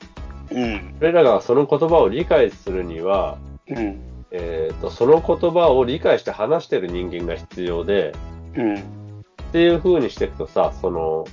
[0.50, 0.94] うん。
[1.00, 3.36] 俺らがその言葉を理解するには、
[3.66, 4.00] うん。
[4.30, 8.14] えっ、と、その言葉を理解して話してる人間が必要で、
[8.56, 11.24] うんっていう風にしていくとさ、その、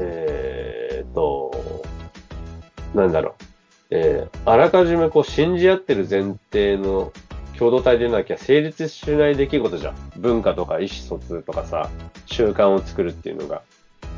[0.00, 1.50] えっ、と、
[2.94, 3.44] なんだろう、
[3.90, 7.12] えーあらかじめこう信じ合ってる前提の
[7.58, 9.94] 共同体でなきゃ成立しない出来事じゃん。
[10.16, 11.90] 文化とか意思疎通とかさ、
[12.26, 13.62] 習慣を作るっていうのが。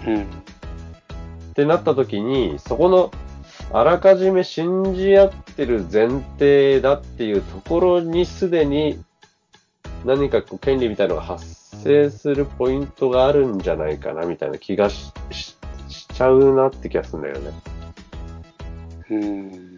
[0.06, 3.10] うんってなった時に、そこの、
[3.72, 9.02] あらかじめ信じ合ってる前提だっていうところにすでに
[10.04, 11.44] 何かこう権利みたいなのが発
[11.84, 15.56] 生するポイントがあるんじゃないかなみたいな気がしし
[15.88, 17.52] しちゃうなって気がするんだよね。
[19.10, 19.69] うん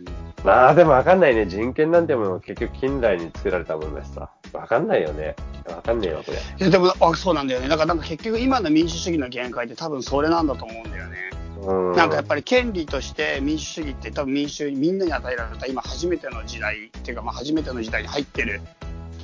[0.45, 1.47] まあでもわかんないね。
[1.47, 4.29] 人権なんてものは結局近代に作られたものだしさ。
[4.53, 5.37] わかんないよね。
[5.69, 6.39] わかんねえよ、これ。
[6.39, 11.31] いやでもあそうなんだよねだからなんか結局今の民主主義の限界って多分それなんだと思うんだよね
[11.63, 11.93] うん。
[11.93, 18.61] なんかやっぱり権利として民主主義って多分民主みんなに与えられた今初めての時代っていうかまあ初めての時代に入ってる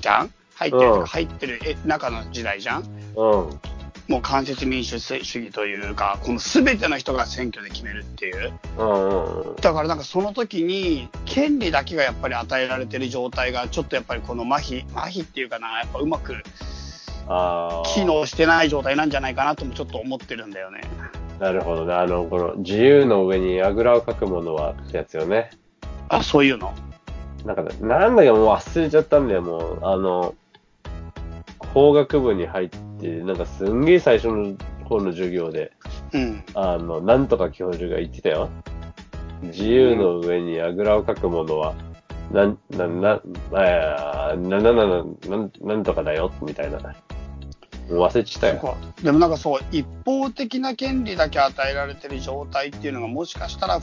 [0.01, 0.31] じゃん？
[0.55, 2.85] 入ってる入ってるえ中の時代じゃん？
[3.17, 3.61] うん。
[4.09, 8.53] もう間接民主主義というか、この全ての人が選挙で決めるっていう。
[8.79, 9.57] うんうんうん。
[9.57, 16.35] だからなんかその時に、権利だけがやっぱり与えられてる状態が、ちょっとやっぱりこの麻痺、麻痺っていうかな、やっぱうまく。
[17.85, 20.81] 機能してない状態なんじゃないかなともちょっと思ってるんだよね。
[21.39, 21.93] なるほどね。
[21.93, 25.51] あの、この自由の上にあぐらをかくものはってやつよね。
[26.09, 26.73] あ、そういうの。
[27.45, 29.79] なんかね、なんだかもう忘れちゃったんだよ、もう。
[29.83, 30.35] あの、
[31.59, 32.69] 法学部に入っ
[33.01, 35.73] て、なんかすんげえ最初の方の授業で、
[36.13, 36.43] うん。
[36.55, 38.49] あの、なんとか教授が言ってたよ。
[39.43, 41.75] 自由の上にあぐらをかくものは、
[42.33, 46.79] なん、な、な、えーな、な、な、な、なん、なんとかだよ、みたいな。
[47.89, 48.77] 忘れちたよ。
[49.03, 53.81] でもなんかそう、一方的な権利だけ与えられてる状態っていうのがもしかしたら、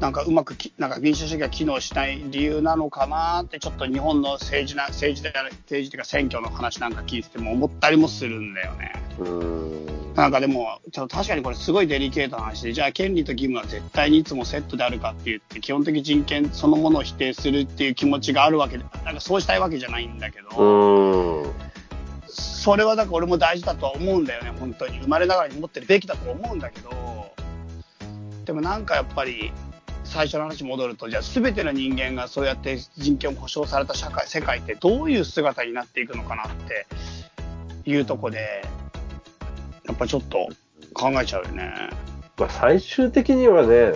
[0.00, 8.92] なんかうまくき、なんか民主主義が機能しない理由なのかなって、ちょっと日本の政治な、政治で、政治っていうか選挙の話なんか聞いてても思ったりもするんだよね。
[9.18, 10.14] うーん。
[10.14, 21.54] なんかでも、ちょっと確かにこれすごいデリケートな話で、じゃあ権利と義務は絶対にいつもセットであるかって言って、基本的人権そのものを否定するっていう気持ちがあるわけで、なんかそうしたいわけじゃないんだけど、う。
[22.28, 24.98] それはだから俺も大事だとは思うんだよね、本当に。
[25.00, 26.90] 生まれながらに持ってるべきだと思うんだけど、
[28.46, 29.52] でもなんかやっぱり、
[30.06, 36.86] 最初の話戻ると、じゃあ全ての人間がそうやって人権を保障された社会、世界ってどういう姿になっていくのかなって
[37.84, 38.62] いうとこで、
[39.86, 40.48] やっぱちょっと
[40.94, 41.72] 考えちゃうよね。
[42.38, 43.92] まあ、最終的にはね、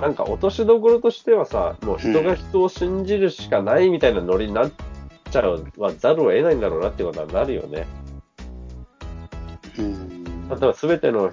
[0.00, 4.72] なんか落としどころとしてはさ、もう人が人を信じるしかないみたいなノリになっ
[5.30, 7.86] ちゃうはざるを得ないんだろうなってことはなるよね。
[9.78, 11.32] うん例えば全ての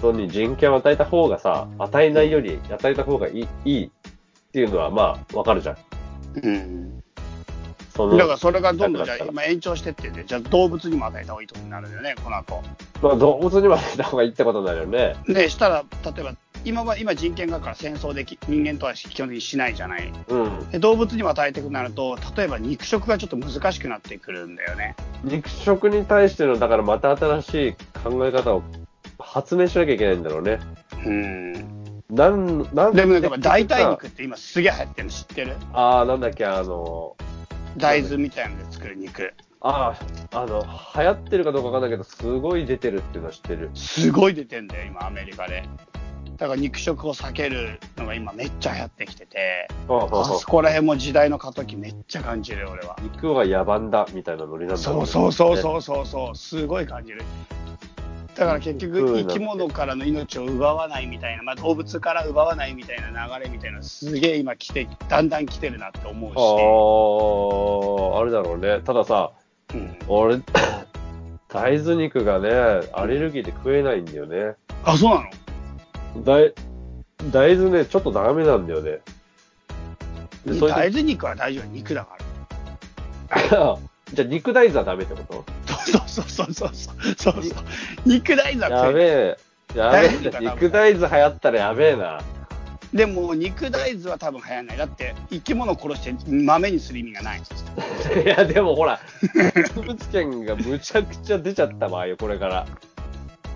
[0.00, 3.90] 人に人権を与えた方がさ、与えないより与えた方がいいいいっ
[4.52, 5.76] ていうのはまあわかるじゃん。
[6.42, 7.02] うん
[7.94, 12.62] そのだからそれがどんどんじゃ今延長してってんで、じゃあ動物にも与えた方がいいってことになるんだよね、この後。
[13.02, 15.16] まあ動物にも与えた方がいいってことになるよね。
[15.26, 16.34] で、したら、例えば、
[16.64, 20.12] 今は、今人権があるから戦争でき人間とは基本的にしないじゃない。
[20.28, 20.70] うん。
[20.70, 24.94] で動物にも与えていくとなると、例えば肉食がちょっと難しくなってくるんだよね。
[25.24, 28.62] 肉食に対しての、だからまた新しい考え方を
[29.20, 30.58] 発明しなきゃいけないんだろうね。
[31.04, 31.52] うん。
[32.10, 35.56] なん、なんでもなんか代替肉って今すげえ流行ってるの知ってる？
[35.72, 37.16] ああ、なんだっけ、あの、
[37.76, 39.32] 大豆みたいなので作る肉。
[39.60, 39.94] あ
[40.32, 40.64] あ、あの、
[40.96, 43.70] 流行ってるかどうかわかんないけど、すごい出てるっていうのは知ってる。
[43.74, 45.68] すごい出てんだよ、今アメリカで。
[46.36, 52.96] だから肉食を避けるのが今めっちゃ流行ってきてて、あそこら辺も時代の過渡期めっちゃ感じるよ、俺は。
[53.02, 55.56] 肉は野蛮だ、みたいなノリなんだそうそうそうう。
[55.58, 57.22] そうそうそう、すごい感じる。
[58.40, 68.80] だから結局うん生き物からの命を奪わないみたいな、まあ、動物から奪わないみたいな流れみたいなすげえ今来てだんだん来てるなって思うし、ああ、あれだろうね。
[68.82, 69.30] たださ、
[69.74, 70.38] うん、俺、
[71.52, 72.48] 大豆肉がね、
[72.94, 74.54] アレルギーで食えないんだよね。
[74.84, 75.22] あそうな
[76.16, 76.24] の？
[76.24, 76.54] 大、
[77.30, 79.00] 大豆ね、ちょっとダメなんだよね。
[80.46, 81.64] 大豆肉は大丈夫？
[81.66, 82.16] 肉だか
[83.50, 83.76] ら
[84.14, 85.44] じゃあ肉大豆はダメってこと？
[86.10, 87.34] そうそうそうそうそう
[88.04, 89.36] 肉大豆はやべえ。
[89.74, 90.10] やべえ。
[90.40, 92.20] 肉大豆流行ったらやべえな。
[92.92, 97.40] でも肉大豆は多分流行んないだって生き物殺して豆にする意味がない
[98.24, 98.98] いや、でもほら、
[99.74, 102.66] 植物圏がむちゃくちゃ出ちゃった場合よ、これから。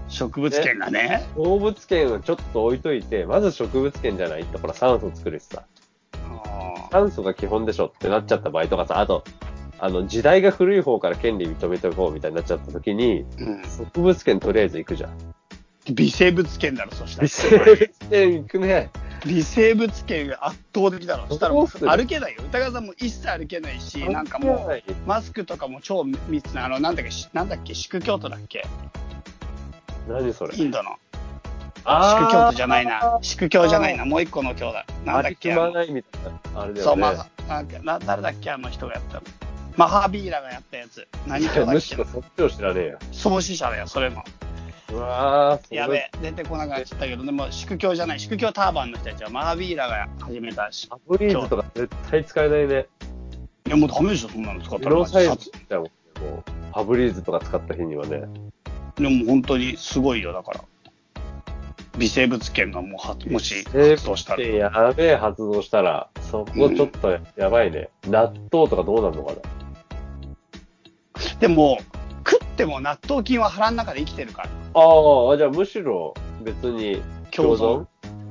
[0.09, 5.65] 植物圏がね動物圏をちょっと置いといて、まず植物圏じゃないって、ほら、酸素作るしさ。
[6.13, 9.25] あ酸素が基本でしょってなっちゃった場合とかさ、あと、
[9.85, 13.63] あの、時代が古い方から権利認めておこうみたいになっちゃった時に、ーうん。
[13.63, 15.11] 植物圏とりあえず行くじゃん。
[15.93, 17.25] 微生物圏だろそしたら。
[17.25, 18.91] 微生物圏行くね。
[19.27, 21.97] 微生物圏が圧倒的だろそしたら。
[21.99, 22.41] 歩けないよ。
[22.49, 28.65] 歌川さんも一切歩けないしなんかもうマスクとかも超密なあのなんだっけしなんだっけ宿京都だっけ？
[30.09, 30.57] 何それ？
[30.57, 30.93] インドの。
[31.85, 32.21] あー。
[32.23, 33.19] 宿京都じゃないな。
[33.21, 34.07] 宿京じゃないな。
[34.07, 34.87] もう一個の京だ。
[35.05, 35.53] なんだっけ？
[35.53, 36.23] 歩あのまないみたい
[36.55, 36.63] な。
[36.63, 36.81] あれだよね。
[36.81, 39.23] そうまあなんだっけあの人がやったの？
[39.77, 41.81] マハビーラがやったやつ何京だむっけ？
[41.81, 42.99] しろそっちを知らねえよ。
[43.13, 44.23] 創始者だよそれも
[44.93, 52.87] うわー、やべえ出てこなくなっちゃったけどでも宿京じゃない宿京ターバンの人たちはマハビーラが始めたしハブリーズとか絶対使えないね。
[53.67, 58.23] いやもうダメでしょそんなの使ったら色サイズだもんねもう、ファブリーズとか使った日にはね。
[58.97, 60.65] でも本当にすごいよ、だから。
[61.99, 64.39] 微生物圏がもうは、もしえ発動したら。
[64.39, 67.89] で、やべえ発動したら、そこちょっとやばいね。
[68.07, 69.39] 納豆とかどうなるのかな
[71.45, 71.79] でも、
[72.27, 74.49] 食っても納豆菌は腹の中で生きてるから。
[74.49, 77.87] ああ、じゃあむしろ別に共存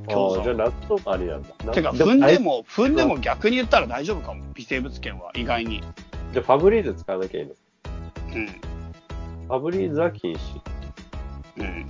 [0.10, 0.40] 共存？
[0.40, 1.74] ああ、じゃあ納豆ありなんだ。
[1.74, 4.44] てか、な踏んで大も、踏んでも逆に言ったら大丈夫かも。
[4.56, 5.84] 微生物圏は意外に。
[6.34, 7.54] じゃあファブリーズ使わなきゃいいの？
[8.34, 8.48] うん。
[8.48, 10.38] ファブリーズは禁止。
[11.58, 11.86] うん。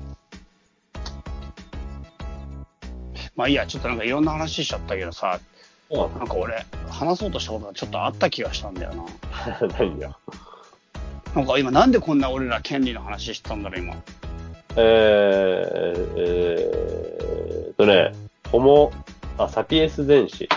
[3.38, 5.40] まあいいや、ちょっとなんかいろんな話しちゃったけどさ、
[5.90, 6.00] うん。
[6.20, 9.06] なんか俺、話そうとしたことがちょっとあった気がしたんだよな。
[9.80, 10.18] 何よ。
[11.36, 13.96] なんか今なんでこんな俺ら権利の話してたんだろう、今。
[14.76, 18.14] えー、えーっとね、
[18.52, 18.92] ホモ、
[19.38, 20.44] あ、サピエンス電子。
[20.44, 20.48] い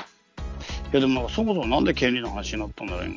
[0.92, 3.16] やでもなんかそもそもなんで権利の話になったんだろう、今。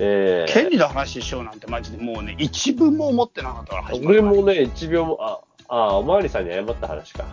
[0.00, 7.24] えー、権利の話しようなんてマジでもうね、一分も思ってなかったから始まる俺もね、一秒も、あ、あ、おまわりさんに謝った話か。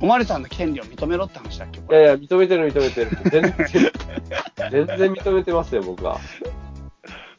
[0.00, 1.98] おまわりさんの権利を認めろって話だっけこれ。
[1.98, 3.10] いやいや、認めてる認めてる。
[3.30, 6.18] 全然、全然認めてますよ、僕は。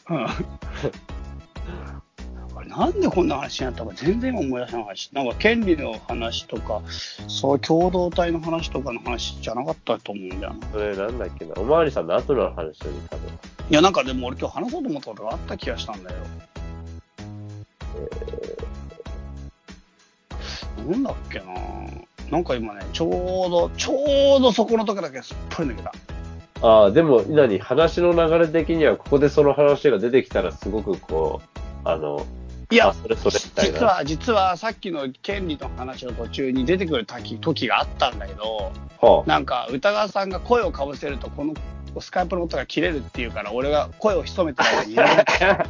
[0.10, 0.26] うん。
[2.56, 6.82] あれなんでこんな話になったか全然思い出せないし、なんか権利の話とか、
[7.28, 10.68] そう共同体の話とかの話じゃなかったと思うんだよな。
[10.72, 11.54] それなんだっけな。
[11.58, 13.30] おまわりさんの後の話だね、多分。
[13.70, 16.18] いや、なんかでも俺今日話そうと思ったことがあった気がしたんだよ。
[20.88, 21.46] なんだっけな
[22.32, 23.10] なんか今ね、ちょう
[23.50, 25.94] ど、ちょうどそこのとこだけすっぽり抜けた。
[26.62, 32.26] ああ、でも、何話の流れ的には、ここでその話が出てきたら、すごくこう、あの、
[32.72, 33.40] いやあ、それそれ。
[33.40, 41.56] 実は、実はさっきの権利の話の途中に出てくる時時があったんだけど、はなんか歌川さんが声をかぶせると、この
[42.00, 45.68] スカイプの音が切れるっていうから、俺が声を潜めてる間にいなくなっちゃ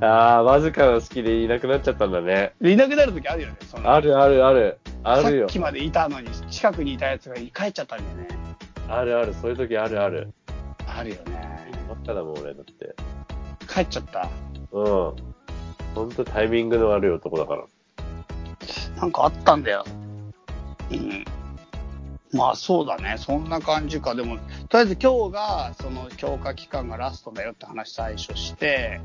[0.00, 2.52] あ、ああ、わずかの好きでいなくなっちゃったんだね。
[2.60, 4.78] ういなくなる時あるよね、そのあるあるある。
[5.02, 5.52] あるよさっ。
[5.52, 8.28] きまでいたのに、近くにいたやつが帰っちゃったんだよね。
[8.88, 9.34] あるある。
[9.34, 10.32] そういう時あるある。
[10.86, 11.70] あるよね。
[11.88, 12.94] ばっかだもん、俺だって。
[13.72, 14.28] 帰っちゃった？
[14.72, 15.14] うん。
[15.94, 17.64] ほんとタイミングの悪い男だから。
[18.96, 19.84] なんかあったんだよ。
[20.90, 21.24] うん。
[22.32, 23.16] まあそうだね。
[23.18, 24.14] そんな感じか。
[24.14, 24.36] でも、
[24.68, 29.00] とりあえず今日が、その強化期間がラストだよって話最初して、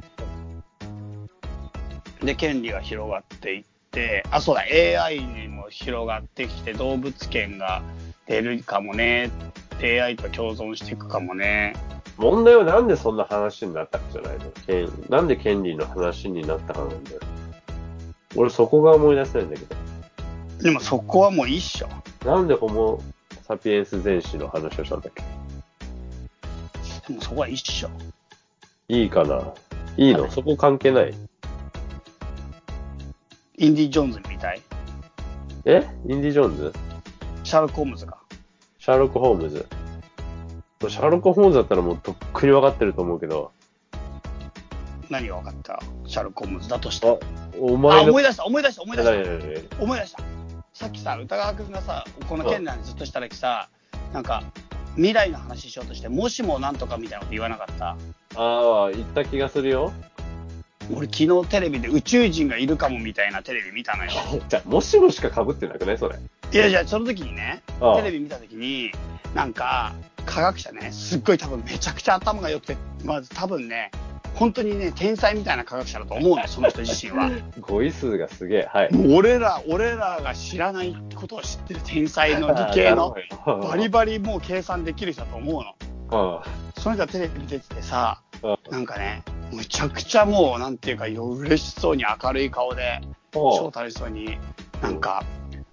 [2.21, 7.81] で、権利が広がっていって、あ、そうだ、AI にも広がってきて、動物権が
[8.25, 9.29] 出るかもね。
[9.81, 11.75] AI と共存していくかもね。
[12.17, 14.51] 問題はなんでそんな話になったかじゃないの？
[14.67, 17.19] 権なんで権利の話になったかなんだよ。
[18.35, 19.75] 俺そこが思い出せないんだけど。
[20.61, 21.87] でもそこはもういいっしょ。
[22.25, 23.01] なんでホモ・
[23.43, 25.23] サピエンス全史の話をしたんだっけ？
[27.07, 27.89] でもそこはいいっしょ。
[28.89, 29.53] いいかな？
[29.95, 30.29] いいの？
[30.29, 31.13] そこ関係ない？
[33.57, 34.61] インディ・ジョーンズみたい。
[35.63, 35.87] え？
[36.05, 36.73] インディ・ジョーンズ？
[37.45, 38.18] シャーロック・ホームズが。
[38.79, 39.67] シャーロック・ホームズ
[40.87, 43.51] シャーロック・ホームズだったらもうとっくに分かってると思うけど、
[45.09, 45.79] 何が分かった？
[46.07, 47.07] シャーロック・ホームズだとして。
[47.09, 47.17] あ、
[47.59, 49.83] おあ、前の思い出した、思い出した、思い出した。
[49.83, 50.23] 思い出した。
[50.73, 53.67] さっきさ、歌川くんがさ、この県内にずっとした時さ、
[54.13, 54.43] なんか、
[54.95, 57.97] 未来の話しようとして、もしもなんとかみたいなこと言わなかった？
[58.37, 59.91] ああ、言った気がするよ。
[60.95, 64.11] 俺昨日テレビで宇宙人がいるかもみたいなテレビ見たのよ。
[64.47, 65.97] じゃあ、もしもしか被ってなくない？
[65.97, 66.15] それ。
[66.51, 68.91] いやいや、その時にね、ああテレビ見た時に、
[69.35, 69.93] なんか、
[70.25, 73.91] 科学者ね、すっごい多分めちゃくちゃ頭が良くて、まず多分ね、
[74.33, 77.29] 本当にね、天才みたいな科学者だと思うのよ、その人自身は。
[77.61, 78.69] 語彙数がすげえ。
[78.71, 78.93] はい。
[78.93, 85.75] もう俺ら、俺らが知らないことを知ってる天才の理系の、 バリバリもう計算できる人だと思うの。
[86.11, 86.43] あ
[86.77, 94.37] その人がテレビに出ててさ、あなんかね、むちゃくちゃもう、なんていうか、嬉しそうに明るい顔で、超楽しそうに、
[94.81, 95.23] なんか、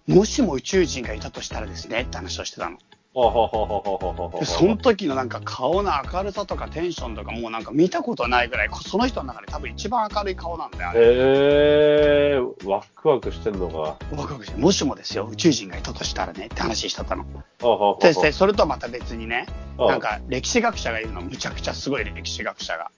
[0.07, 2.79] もしも宇宙人がいたとしたらですねって話をしてたの。
[4.39, 11.01] でその時のなんか顔の明るさとかテンションとかもうなんか見たことないぐらい、その人の中で多分一番明るい顔なんだよ、あれ。
[11.03, 13.97] えー、ワクワクしてんのか。
[14.15, 17.25] ワクワクしてもしもですよ、宇宙人がいたとしたらねって話してたの。
[17.63, 19.47] あで、でそれとはまた別にね、
[19.79, 22.91] あなんか歴史学者がいるの、むちゃくちゃすごい歴史学者が。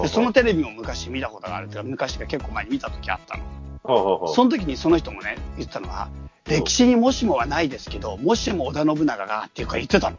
[0.00, 3.44] で、そのテレビも昔見たことがあるっていうか、昔が結構前に見た時あったの。
[3.84, 6.08] あその時にその人もね、言ってたのは、
[6.46, 10.18] 歴史にもしもはないですけど、もしも織田信長がっていうか言ってたの。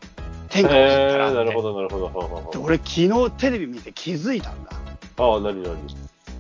[0.49, 1.38] 天下を取ったえー、らって。
[1.38, 2.51] なるほど、なるほど。
[2.51, 4.71] で俺昨日テレビ見て気づいたんだ。
[5.17, 5.76] ああ、なになに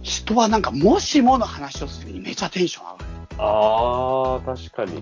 [0.01, 3.05] 人はなんかもしもの話をするにめちゃテンション上がる。
[3.39, 4.99] ああ、確かに。
[4.99, 5.01] い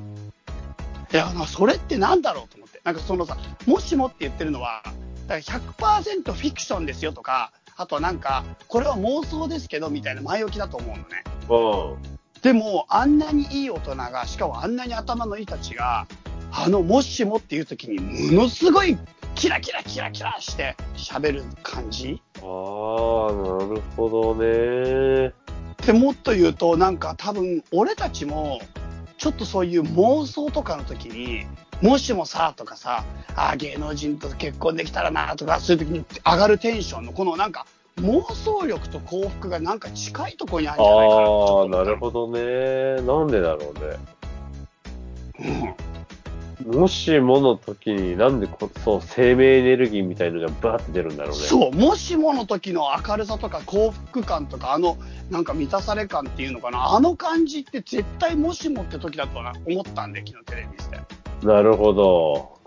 [1.16, 2.80] や、それってなんだろうと思って。
[2.84, 4.84] なんかそのさ、もしもって言ってるのは、
[5.28, 11.24] だから100%フィクションですよとか、あとはなんか、これは妄想ですけどみたいな前置きだと思うのね。
[11.50, 12.20] うん。
[12.42, 16.08] でも、あんなにいい大人が、しかもあんなに頭のいいたちが、
[16.52, 18.00] あの、もしもっていう時に、
[18.32, 18.98] ものすごい
[19.36, 22.22] キラキラキラキラして喋る感じ？
[22.38, 25.34] ああ、なるほどね。
[25.86, 28.60] でもっと言うと、なんか多分、俺たちも、
[29.18, 31.46] ちょっとそういう妄想とかの時に、
[31.82, 37.66] もしもさ、とかさ、あー芸能人と結婚できたらな、とか、そういう時に上がるテンションの、このなんか、
[37.98, 43.02] 妄想力と幸福がなんか近いところにあるんじゃないかなああ、となるほどね。
[43.02, 43.82] なんでだろうね。
[46.66, 46.80] ど。
[46.80, 51.38] もしもの時になんでこそう生命エネルギーみたいのがバーって出るんだろうね。
[51.38, 54.98] そう、もしもの時の明るさとか幸福感とか、あの、
[55.30, 61.00] なんか満たされ感っていうのかな、あの感じって絶対もしもって時だとな思ったんで、昨日テレビして。
[61.46, 62.60] なるほど。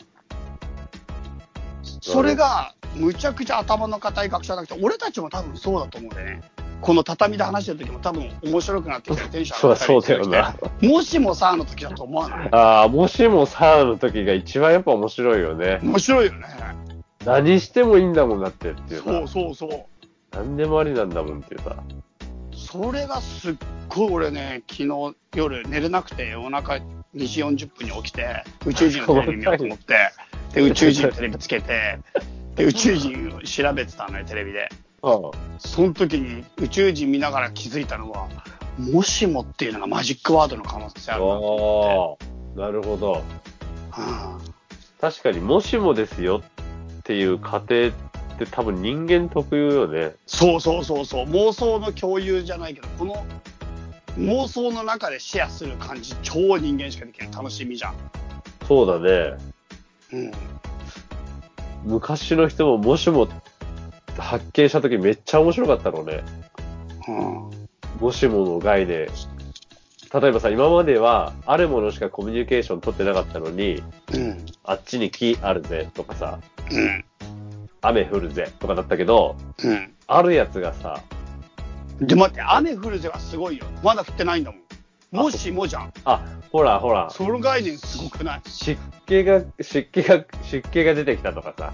[2.00, 6.42] それが、むちゃくちゃ頭の固い学者なくて、俺たちも多分そうだと思うんだよね。
[6.80, 12.48] この畳で話してる時も多分面白くなってきてテンションそう上がってもしもさの時だと思わない？
[12.52, 15.78] ああ、もしもさあの時が一番やっぱ面白いよね。
[15.82, 16.46] 面白いよね。
[17.24, 19.04] 何してもいいんだもんだってっていうさ。
[19.04, 19.86] そうそうそう。
[20.32, 21.76] 何でもありなんだもんっていうさ。
[22.52, 23.54] それがすっ
[23.88, 29.94] ごい俺ね、昨日夜寝れなくて夜中2時40分に起きて、宇宙人のテレビ見ようと思って、
[30.52, 31.98] で、宇宙人のテレビつけて、
[32.56, 34.68] で、宇宙人を調べてたのよ、テレビで。
[35.02, 35.20] あ
[35.58, 38.28] その時に宇宙人見ながら気づいたのは、
[38.78, 42.18] もしもっていうのがマジックワードの可能性ああるなと思
[42.56, 43.12] あ、なるほど。
[43.12, 44.00] って。
[44.00, 44.54] うん
[45.04, 46.40] 確かにもしもですよ
[47.00, 47.90] っていう過程っ
[48.38, 50.14] て多分人間特有よね。
[50.26, 53.26] そうそうそうそう、妄想の共有じゃないけど、この
[54.18, 57.94] 妄想の中でシェアする感じ、超人間しかできない楽しみじゃん。
[58.66, 59.36] そうだね。
[60.14, 60.32] うん。
[61.84, 63.28] 昔の人ももしも
[64.18, 66.22] 発見した時めっちゃ面白かったろうね。
[67.08, 67.50] うん。
[68.00, 69.08] もしもの概念。
[70.12, 73.82] 例えばさ、今まではあるものしかコミュニケーション取ってなかったのに、
[74.12, 74.46] うん。
[74.62, 76.38] あっちに木あるぜとかさ、
[76.70, 77.04] うん。
[77.82, 79.92] 雨降るぜとかだったけど、うん。
[80.06, 81.02] あるやつがさ、
[82.00, 83.66] で、待って、雨降るぜはすごいよ。
[83.82, 84.63] まだ降ってないんだもん。
[85.14, 85.92] もしもじゃん。
[86.04, 88.40] あ、ほらほら、その概念すごくない？
[88.46, 91.72] 湿気が、湿気が、湿気が出てきたとかさ、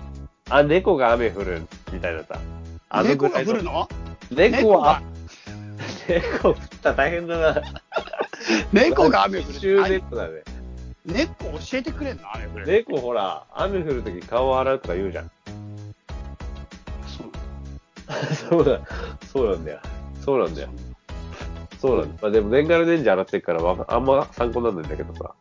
[0.51, 2.38] あ、猫が雨降るみたいなさ、
[2.91, 3.88] あの猫ぐらいが降るの？
[4.30, 5.01] 猫は、
[6.07, 7.62] 猫降ったら大変だな。
[8.74, 10.43] 猫が雨降る猫だね。
[11.07, 12.22] 猫教えてくれんの？
[12.34, 12.66] 雨降る。
[12.66, 15.30] 猫ほら、雨降るとき顔洗うとか言うじゃん。
[18.51, 18.80] そうだ、
[19.32, 19.78] そうなんだよ。
[20.22, 20.68] そうなんだよ。
[21.81, 22.18] そうなんだ。
[22.20, 25.35] まあでも年がら年中洗ってるからあんま参考になんないんだけどさ。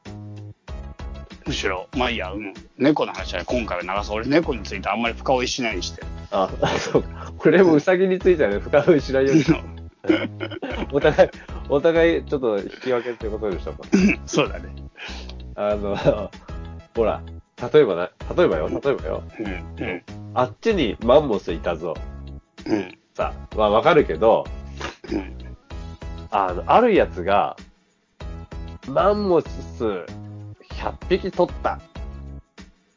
[1.45, 2.53] むしろ、まあいいや、うん。
[2.77, 4.11] 猫の話は今回は流す。
[4.13, 6.07] 俺猫についてあんまり深追いしないにしてる。
[6.31, 7.33] あ、そうか。
[7.39, 9.43] 俺もウサギについてはね、深追いしないように。
[10.93, 11.29] お互い、
[11.67, 13.83] お互いちょっと引き分けってことでしょうか。
[14.25, 14.69] そうだね。
[15.55, 16.29] あの、
[16.95, 17.21] ほら、
[17.73, 19.23] 例えばな、例えばよ、例えばよ。
[19.39, 19.45] うん。
[19.45, 20.03] うん。
[20.35, 21.95] あっちにマンモスいたぞ。
[22.65, 22.97] うん。
[23.13, 24.45] さ、はわかるけど、
[25.11, 25.48] うん。
[26.31, 27.55] あの、あるやつが、
[28.87, 29.47] マンモス
[29.83, 30.05] 100
[31.09, 31.79] 匹取った。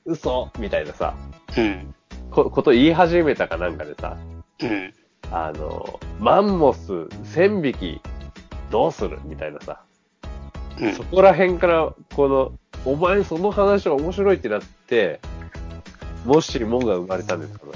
[0.04, 1.14] 嘘みたいなさ、
[1.56, 1.94] うん。
[2.30, 4.16] こ、こと言い始めたかなんかでさ、
[4.60, 4.94] うん。
[5.30, 8.00] あの、マンモス1000匹
[8.70, 9.18] どうする？
[9.24, 9.80] みたいなさ、
[10.80, 12.52] うんそこら辺から、この、
[12.84, 15.20] お前その話は面白いってなって、
[16.24, 17.66] もしもが生まれたんですか？
[17.66, 17.72] ね。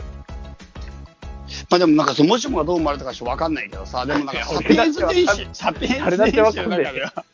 [1.69, 7.25] まあでもなんかそのもしもがどう生まれたかちょっとわかんないけどさ、でもなんかサピエンス電子、サピエンス電子の中では、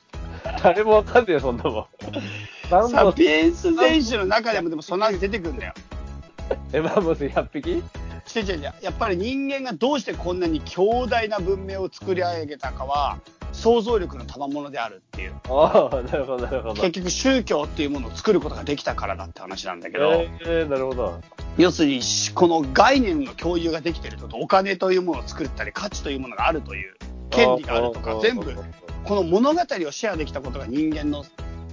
[0.62, 2.90] 誰もわかんねえよ、そんなもん。
[2.90, 5.74] サピエンス電子の中でもでもそんなに出てくるんだよ。
[6.72, 7.70] え、マンモス100匹？
[7.70, 8.72] 違う違う違う。
[8.82, 13.18] やっぱり人間がどうしてこんなに強大な文明を作り上げたかは、
[13.52, 15.34] 想像力の賜物であるっていう。
[15.48, 16.74] ああ、なるほど、なるほど。
[16.74, 21.20] 結局宗教っていうものを作ることができたからだって話なんだけど、えー、なるほど。
[21.58, 22.00] 要するに
[22.34, 26.94] この概念の共有ができてるとお金というものを作ったり価値というものがあるという
[27.30, 28.54] 権利があるとか全部
[29.04, 31.24] この物語をシェアできたことが人間の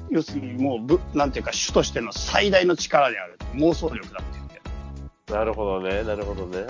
[0.09, 6.57] 要するにもうぶなんていうか主としての最大の力である妄想力だって言ってなるほどね、なるほどね。
[6.57, 6.67] る、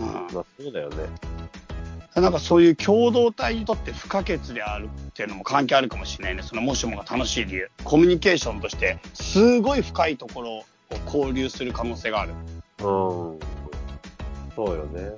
[0.00, 0.96] うんまあそうだよね。
[2.14, 6.42] なんかそういう共同体にとって不可欠であるっていうのも関係あるかもしれないね。
[6.42, 7.70] そのもしもが楽しい理由。
[7.84, 10.64] コミュニケーションとして、すごい深いところを
[11.06, 12.32] 交流する可能性がある。
[12.32, 12.34] う
[12.82, 13.38] ん。
[14.54, 15.16] そうよね。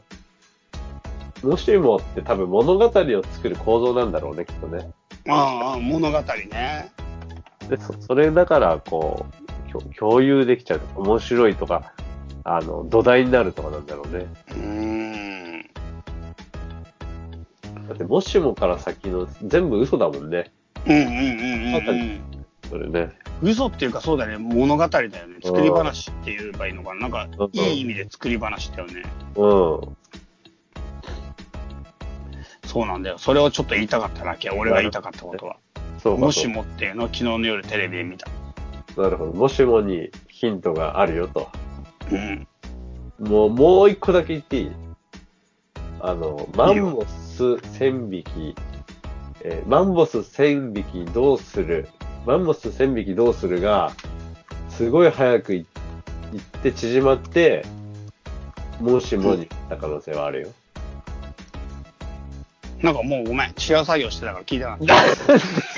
[1.43, 4.91] もしもって多分物語を作る構造なんだろうね、きっとね。
[5.29, 6.93] ああ、物語ね。
[7.69, 9.27] で、そそれだから、こ
[9.69, 10.81] う、共共有できちゃう。
[10.97, 11.93] 面白いとか、
[12.45, 14.27] あの、土台になるとかなんだろうね。
[14.51, 15.63] うーん。
[17.89, 20.53] だって、もしもから先の全部嘘だもんね。
[20.87, 22.21] うんうんうんうん、うん。
[22.69, 23.22] それね。
[23.43, 24.39] 嘘っていうかそうだね。
[24.39, 25.39] 物語だよね。
[25.43, 27.01] 作り話って言えばいいのかな。
[27.01, 29.03] なんかうん、いい意味で作り話だよね。
[29.37, 29.97] うん。
[32.65, 33.19] そうなんだよ。
[33.19, 34.51] それをちょっと言いたかっただけ。
[34.51, 35.57] 俺が言いたかったことは。
[35.99, 38.29] そうかもしもっていうのを昨日の夜テレビで見た。
[38.97, 39.33] なるほど。
[39.33, 41.51] もしもにヒントがあるよと。
[42.11, 42.47] うん。
[43.19, 44.73] もう、もう一個だけ言っていい？
[46.01, 48.55] あの、マンモス1000匹、
[49.43, 51.89] えーマンモス1000匹どうする？
[52.27, 53.93] マンモス1000匹どうするが、
[54.69, 55.67] すごい早くい
[56.33, 57.65] 行って縮まって、
[58.81, 60.49] もしもになった可能性はあるよ。
[62.81, 64.93] なんかもうごめん、違う作業してたから聞いてなかった。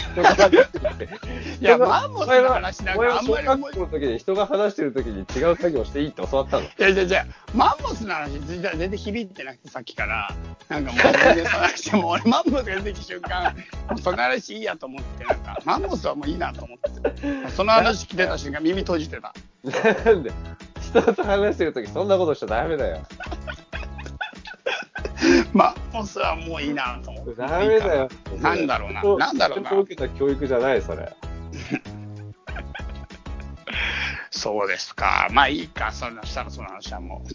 [1.60, 6.64] いや、マンモスの話なんかあんまり小思い学校の時に人が話してる時に違う作業していいって教わったの。
[6.64, 10.30] いやいやいや、マンモスの話全然全然響いてなくてさっきから、
[10.68, 13.54] なんかもう全然話しても、俺マンモスが出てきた瞬間、
[13.88, 17.50] もうその話いいやと思って、なんか、マンモスはもういいなと思って。
[17.50, 19.34] その話聞いてた瞬間耳閉じてた。
[20.04, 20.32] なんで、
[20.80, 23.02] 人と話してる時そんなことしちゃダメだよ。
[25.52, 27.34] マンモスはもういいなと思って。
[27.34, 28.08] ダメだよ。
[28.40, 31.14] なんだろうな人なんだろうな受けた教育じゃない、それ。
[34.30, 35.28] そうですか。
[35.30, 37.28] まあいいか、そんなしたらその話はもう。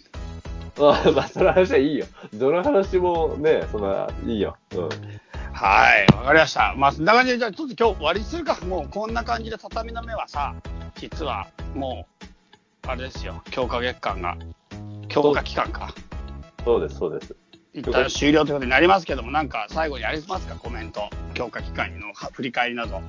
[0.80, 2.06] あまあ、その話はいいよ。
[2.34, 4.56] どの話もね、そんな、いいよ。
[4.74, 4.88] うん。
[5.52, 6.74] はい、わかりました。
[6.76, 8.56] まあ、そんな感じで、じゃあ、ちょっと今日終わりにするか。
[8.64, 10.54] もう、こんな感じで畳の目はさ、
[10.94, 12.26] 実は、もう、
[12.86, 14.36] あれですよ、強化月間が、
[15.08, 15.92] 強化期間か。
[16.64, 17.36] そうです、そうです。
[17.72, 21.08] 一旦終了ということになりますけども、なんか最後にありますか、コメント。
[21.34, 23.00] 強化期間のは振り返りなど。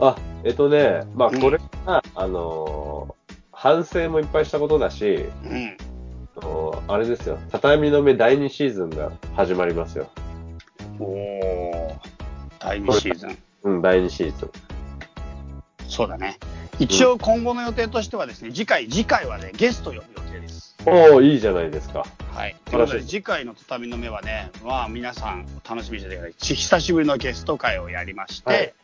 [0.00, 3.18] あ、えっとね、まあ、うんこれが、あのー
[3.60, 5.76] 反省もいっぱいしたことだし、うん。
[6.36, 10.10] あのーあれですよ、畳の目第2シーズンが始まりますよ。
[10.98, 11.94] おー、
[12.58, 13.38] 第2シーズン。
[13.64, 14.50] うん、第2シーズン。
[15.88, 16.38] そうだね。
[16.78, 20.76] 一応今後の予定としてはですね、次回、次回はね、ゲスト呼ぶ予定です。
[20.86, 22.04] おおいいじゃないですか。
[22.38, 22.56] はい。
[22.66, 26.34] ということで、次回の畳の目はね、まあ皆さん楽しみにしててください。
[26.34, 28.74] ち久しぶりのゲスト会をやりまして、はい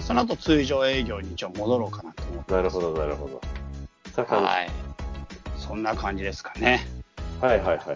[0.00, 2.52] その後通常営業に一応戻ろうかなと思って。
[2.52, 3.40] なるほど、なるほど。
[4.22, 4.70] はい。
[5.56, 6.84] そんな感じですかね。
[7.40, 7.94] はいはいはいはいはい。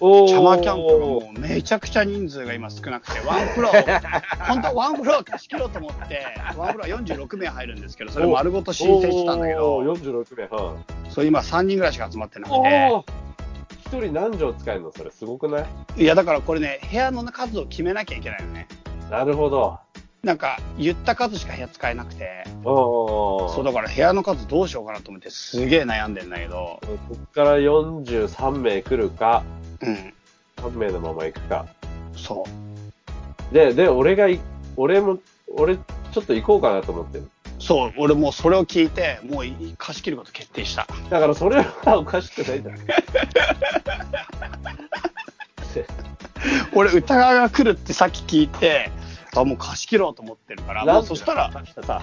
[0.00, 3.84] おーチャマキャンプがもうめちゃくちゃ人数が今少なくて、ワンフロアを、
[4.46, 6.24] 本当ワンフロア貸し切ろうと思って、
[6.56, 10.74] ワンフロア46名入るんですけど、それ丸ごと申請したんだけおど、ー46名、は
[11.10, 13.23] それ今3人ぐらいしか集まってなくおて、お
[13.86, 14.92] 一人何畳使えるの？
[14.92, 15.66] それ、すごくない？
[15.96, 18.66] いやだからこれね、部屋の数を決めなきゃいけないよね。
[19.10, 19.78] なるほど。
[20.22, 29.44] なんか言った数しか部屋使えなくて、おーそうだから部屋の数どうしようかなと思ってすげえ悩んでんだけど、こっから43名来るか、
[29.82, 30.14] うん、
[30.64, 31.66] 3名のまま行くか？
[32.16, 32.46] そ
[33.50, 33.54] う。
[33.54, 34.40] で、で、俺がい、
[34.76, 35.18] 俺も、
[35.48, 37.28] 俺、ちょっと行こうかなと思ってる。
[37.64, 40.86] そう、俺もうそれを聞いて、もうい貸し切ること決定した。
[41.08, 42.70] だからそれはおかしくないんだ。
[46.74, 48.90] 俺、歌川が来るってさっき聞いて、
[49.34, 51.50] あ、もう貸し切ろうと思ってるから、もうそしたら、
[51.82, 52.02] さ、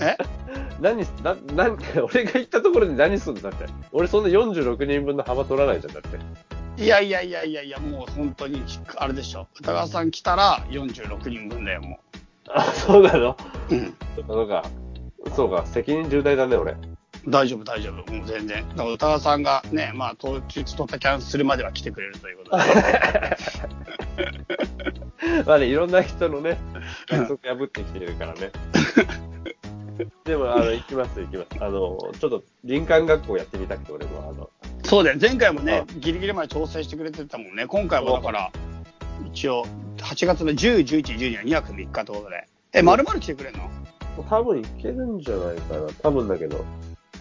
[0.00, 0.16] え？
[0.80, 3.66] 何、な、な、俺が行ったところで何すんだって。
[3.92, 6.82] 俺そんな46人分の幅取らないじゃん、だって。
[6.82, 8.62] いやいやいやいやいや、もう本当に、
[8.96, 9.46] あれでしょ。
[9.60, 12.00] 歌川さん来たら46人分だよ、も
[12.54, 13.36] あ、そうなの？
[13.70, 13.74] う。
[13.74, 13.94] うん。
[14.26, 14.64] そうか。
[15.36, 16.76] そうか、責任重大だね、俺。
[17.28, 18.12] 大丈夫、大丈夫。
[18.12, 18.66] もう全然。
[18.70, 22.64] だから歌川さんがね、まあ、当日ドタキャンするまでは来てくれるということで。
[25.46, 26.58] まあね、いろんな人のね、
[27.10, 28.50] 約束破ってきてるからね。
[30.24, 31.48] でも、あの、行きます、行きます。
[31.62, 34.48] あの、ちょっと、林間学校やってみたくて、俺も、あの、
[34.82, 35.18] そうだよ。
[35.20, 37.66] 前回もね、ギリギリまで調整してくれてたもんね。
[37.66, 38.50] 今回もだから、
[39.32, 39.66] 一応、
[40.02, 42.48] 8月の10、11、12は2泊3日ということで。
[42.72, 43.70] え、まるまる来てくれんの？
[44.28, 45.92] 多分行けるんじゃないかな。
[46.02, 46.64] 多分だけど、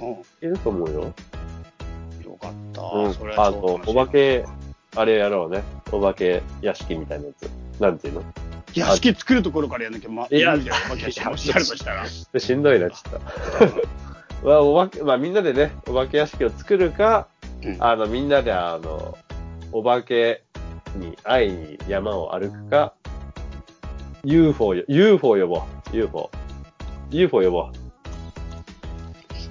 [0.02, 0.12] うん。
[0.12, 1.02] いけると思うよ。
[1.02, 2.82] よかった。
[2.82, 3.36] うんそれ。
[3.36, 4.46] はあと超楽し、みお化け、
[4.96, 5.64] あれやろうね。
[5.92, 7.50] お化け屋敷みたいなやつ。
[7.80, 8.24] なんていうの？
[8.76, 10.76] 屋敷作るところからやんなきゃ、ま、いや無理だよ。
[10.88, 12.06] お化け屋敷もしやるとしたら。
[12.08, 13.20] しんどいな、ちょっと。
[14.48, 17.28] まあ、お化け、まあ、みんなでね、お化け屋敷を作るか、
[17.64, 19.18] うんあの、みんなで、あの、
[19.72, 20.44] お化け
[20.98, 22.94] に会いに山を歩くか、
[24.24, 25.96] UFO よ、UFO 呼ぼう。
[25.96, 26.30] UFO。
[27.12, 27.72] UFO 呼ぼう。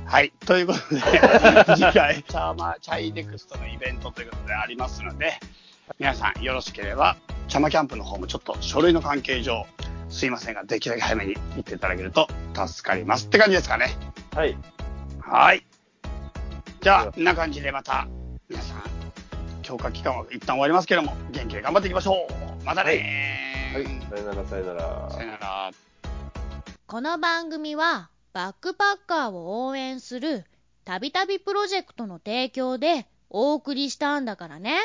[0.05, 0.33] はい。
[0.47, 1.01] ということで、
[1.77, 5.35] 次回、チャーマ、チャイネクストのイベントということでありますので、
[5.99, 7.17] 皆さんよろしければ、
[7.47, 9.67] チャマキャンプの方もちょっと書類の関係上、
[10.09, 13.95] すいませんが、できるだけ早めに行っていただけると助かりますって感じですかね。
[14.35, 14.57] はい。
[15.21, 15.67] はい。
[16.81, 18.09] じゃあ、こんな感じでまた、
[19.69, 22.27] 強化期間は一旦終わりますけども、元気で頑張っていきましょ
[22.63, 22.65] う。
[22.65, 23.85] またねはい。
[23.85, 24.09] ー。
[24.09, 25.11] さよなら、さよなら。
[25.11, 25.71] さよなら。
[26.87, 30.47] この番組はバックパッカーを応援する
[30.87, 34.79] たびたびプロジェクトの提供でお送りしたんだからね。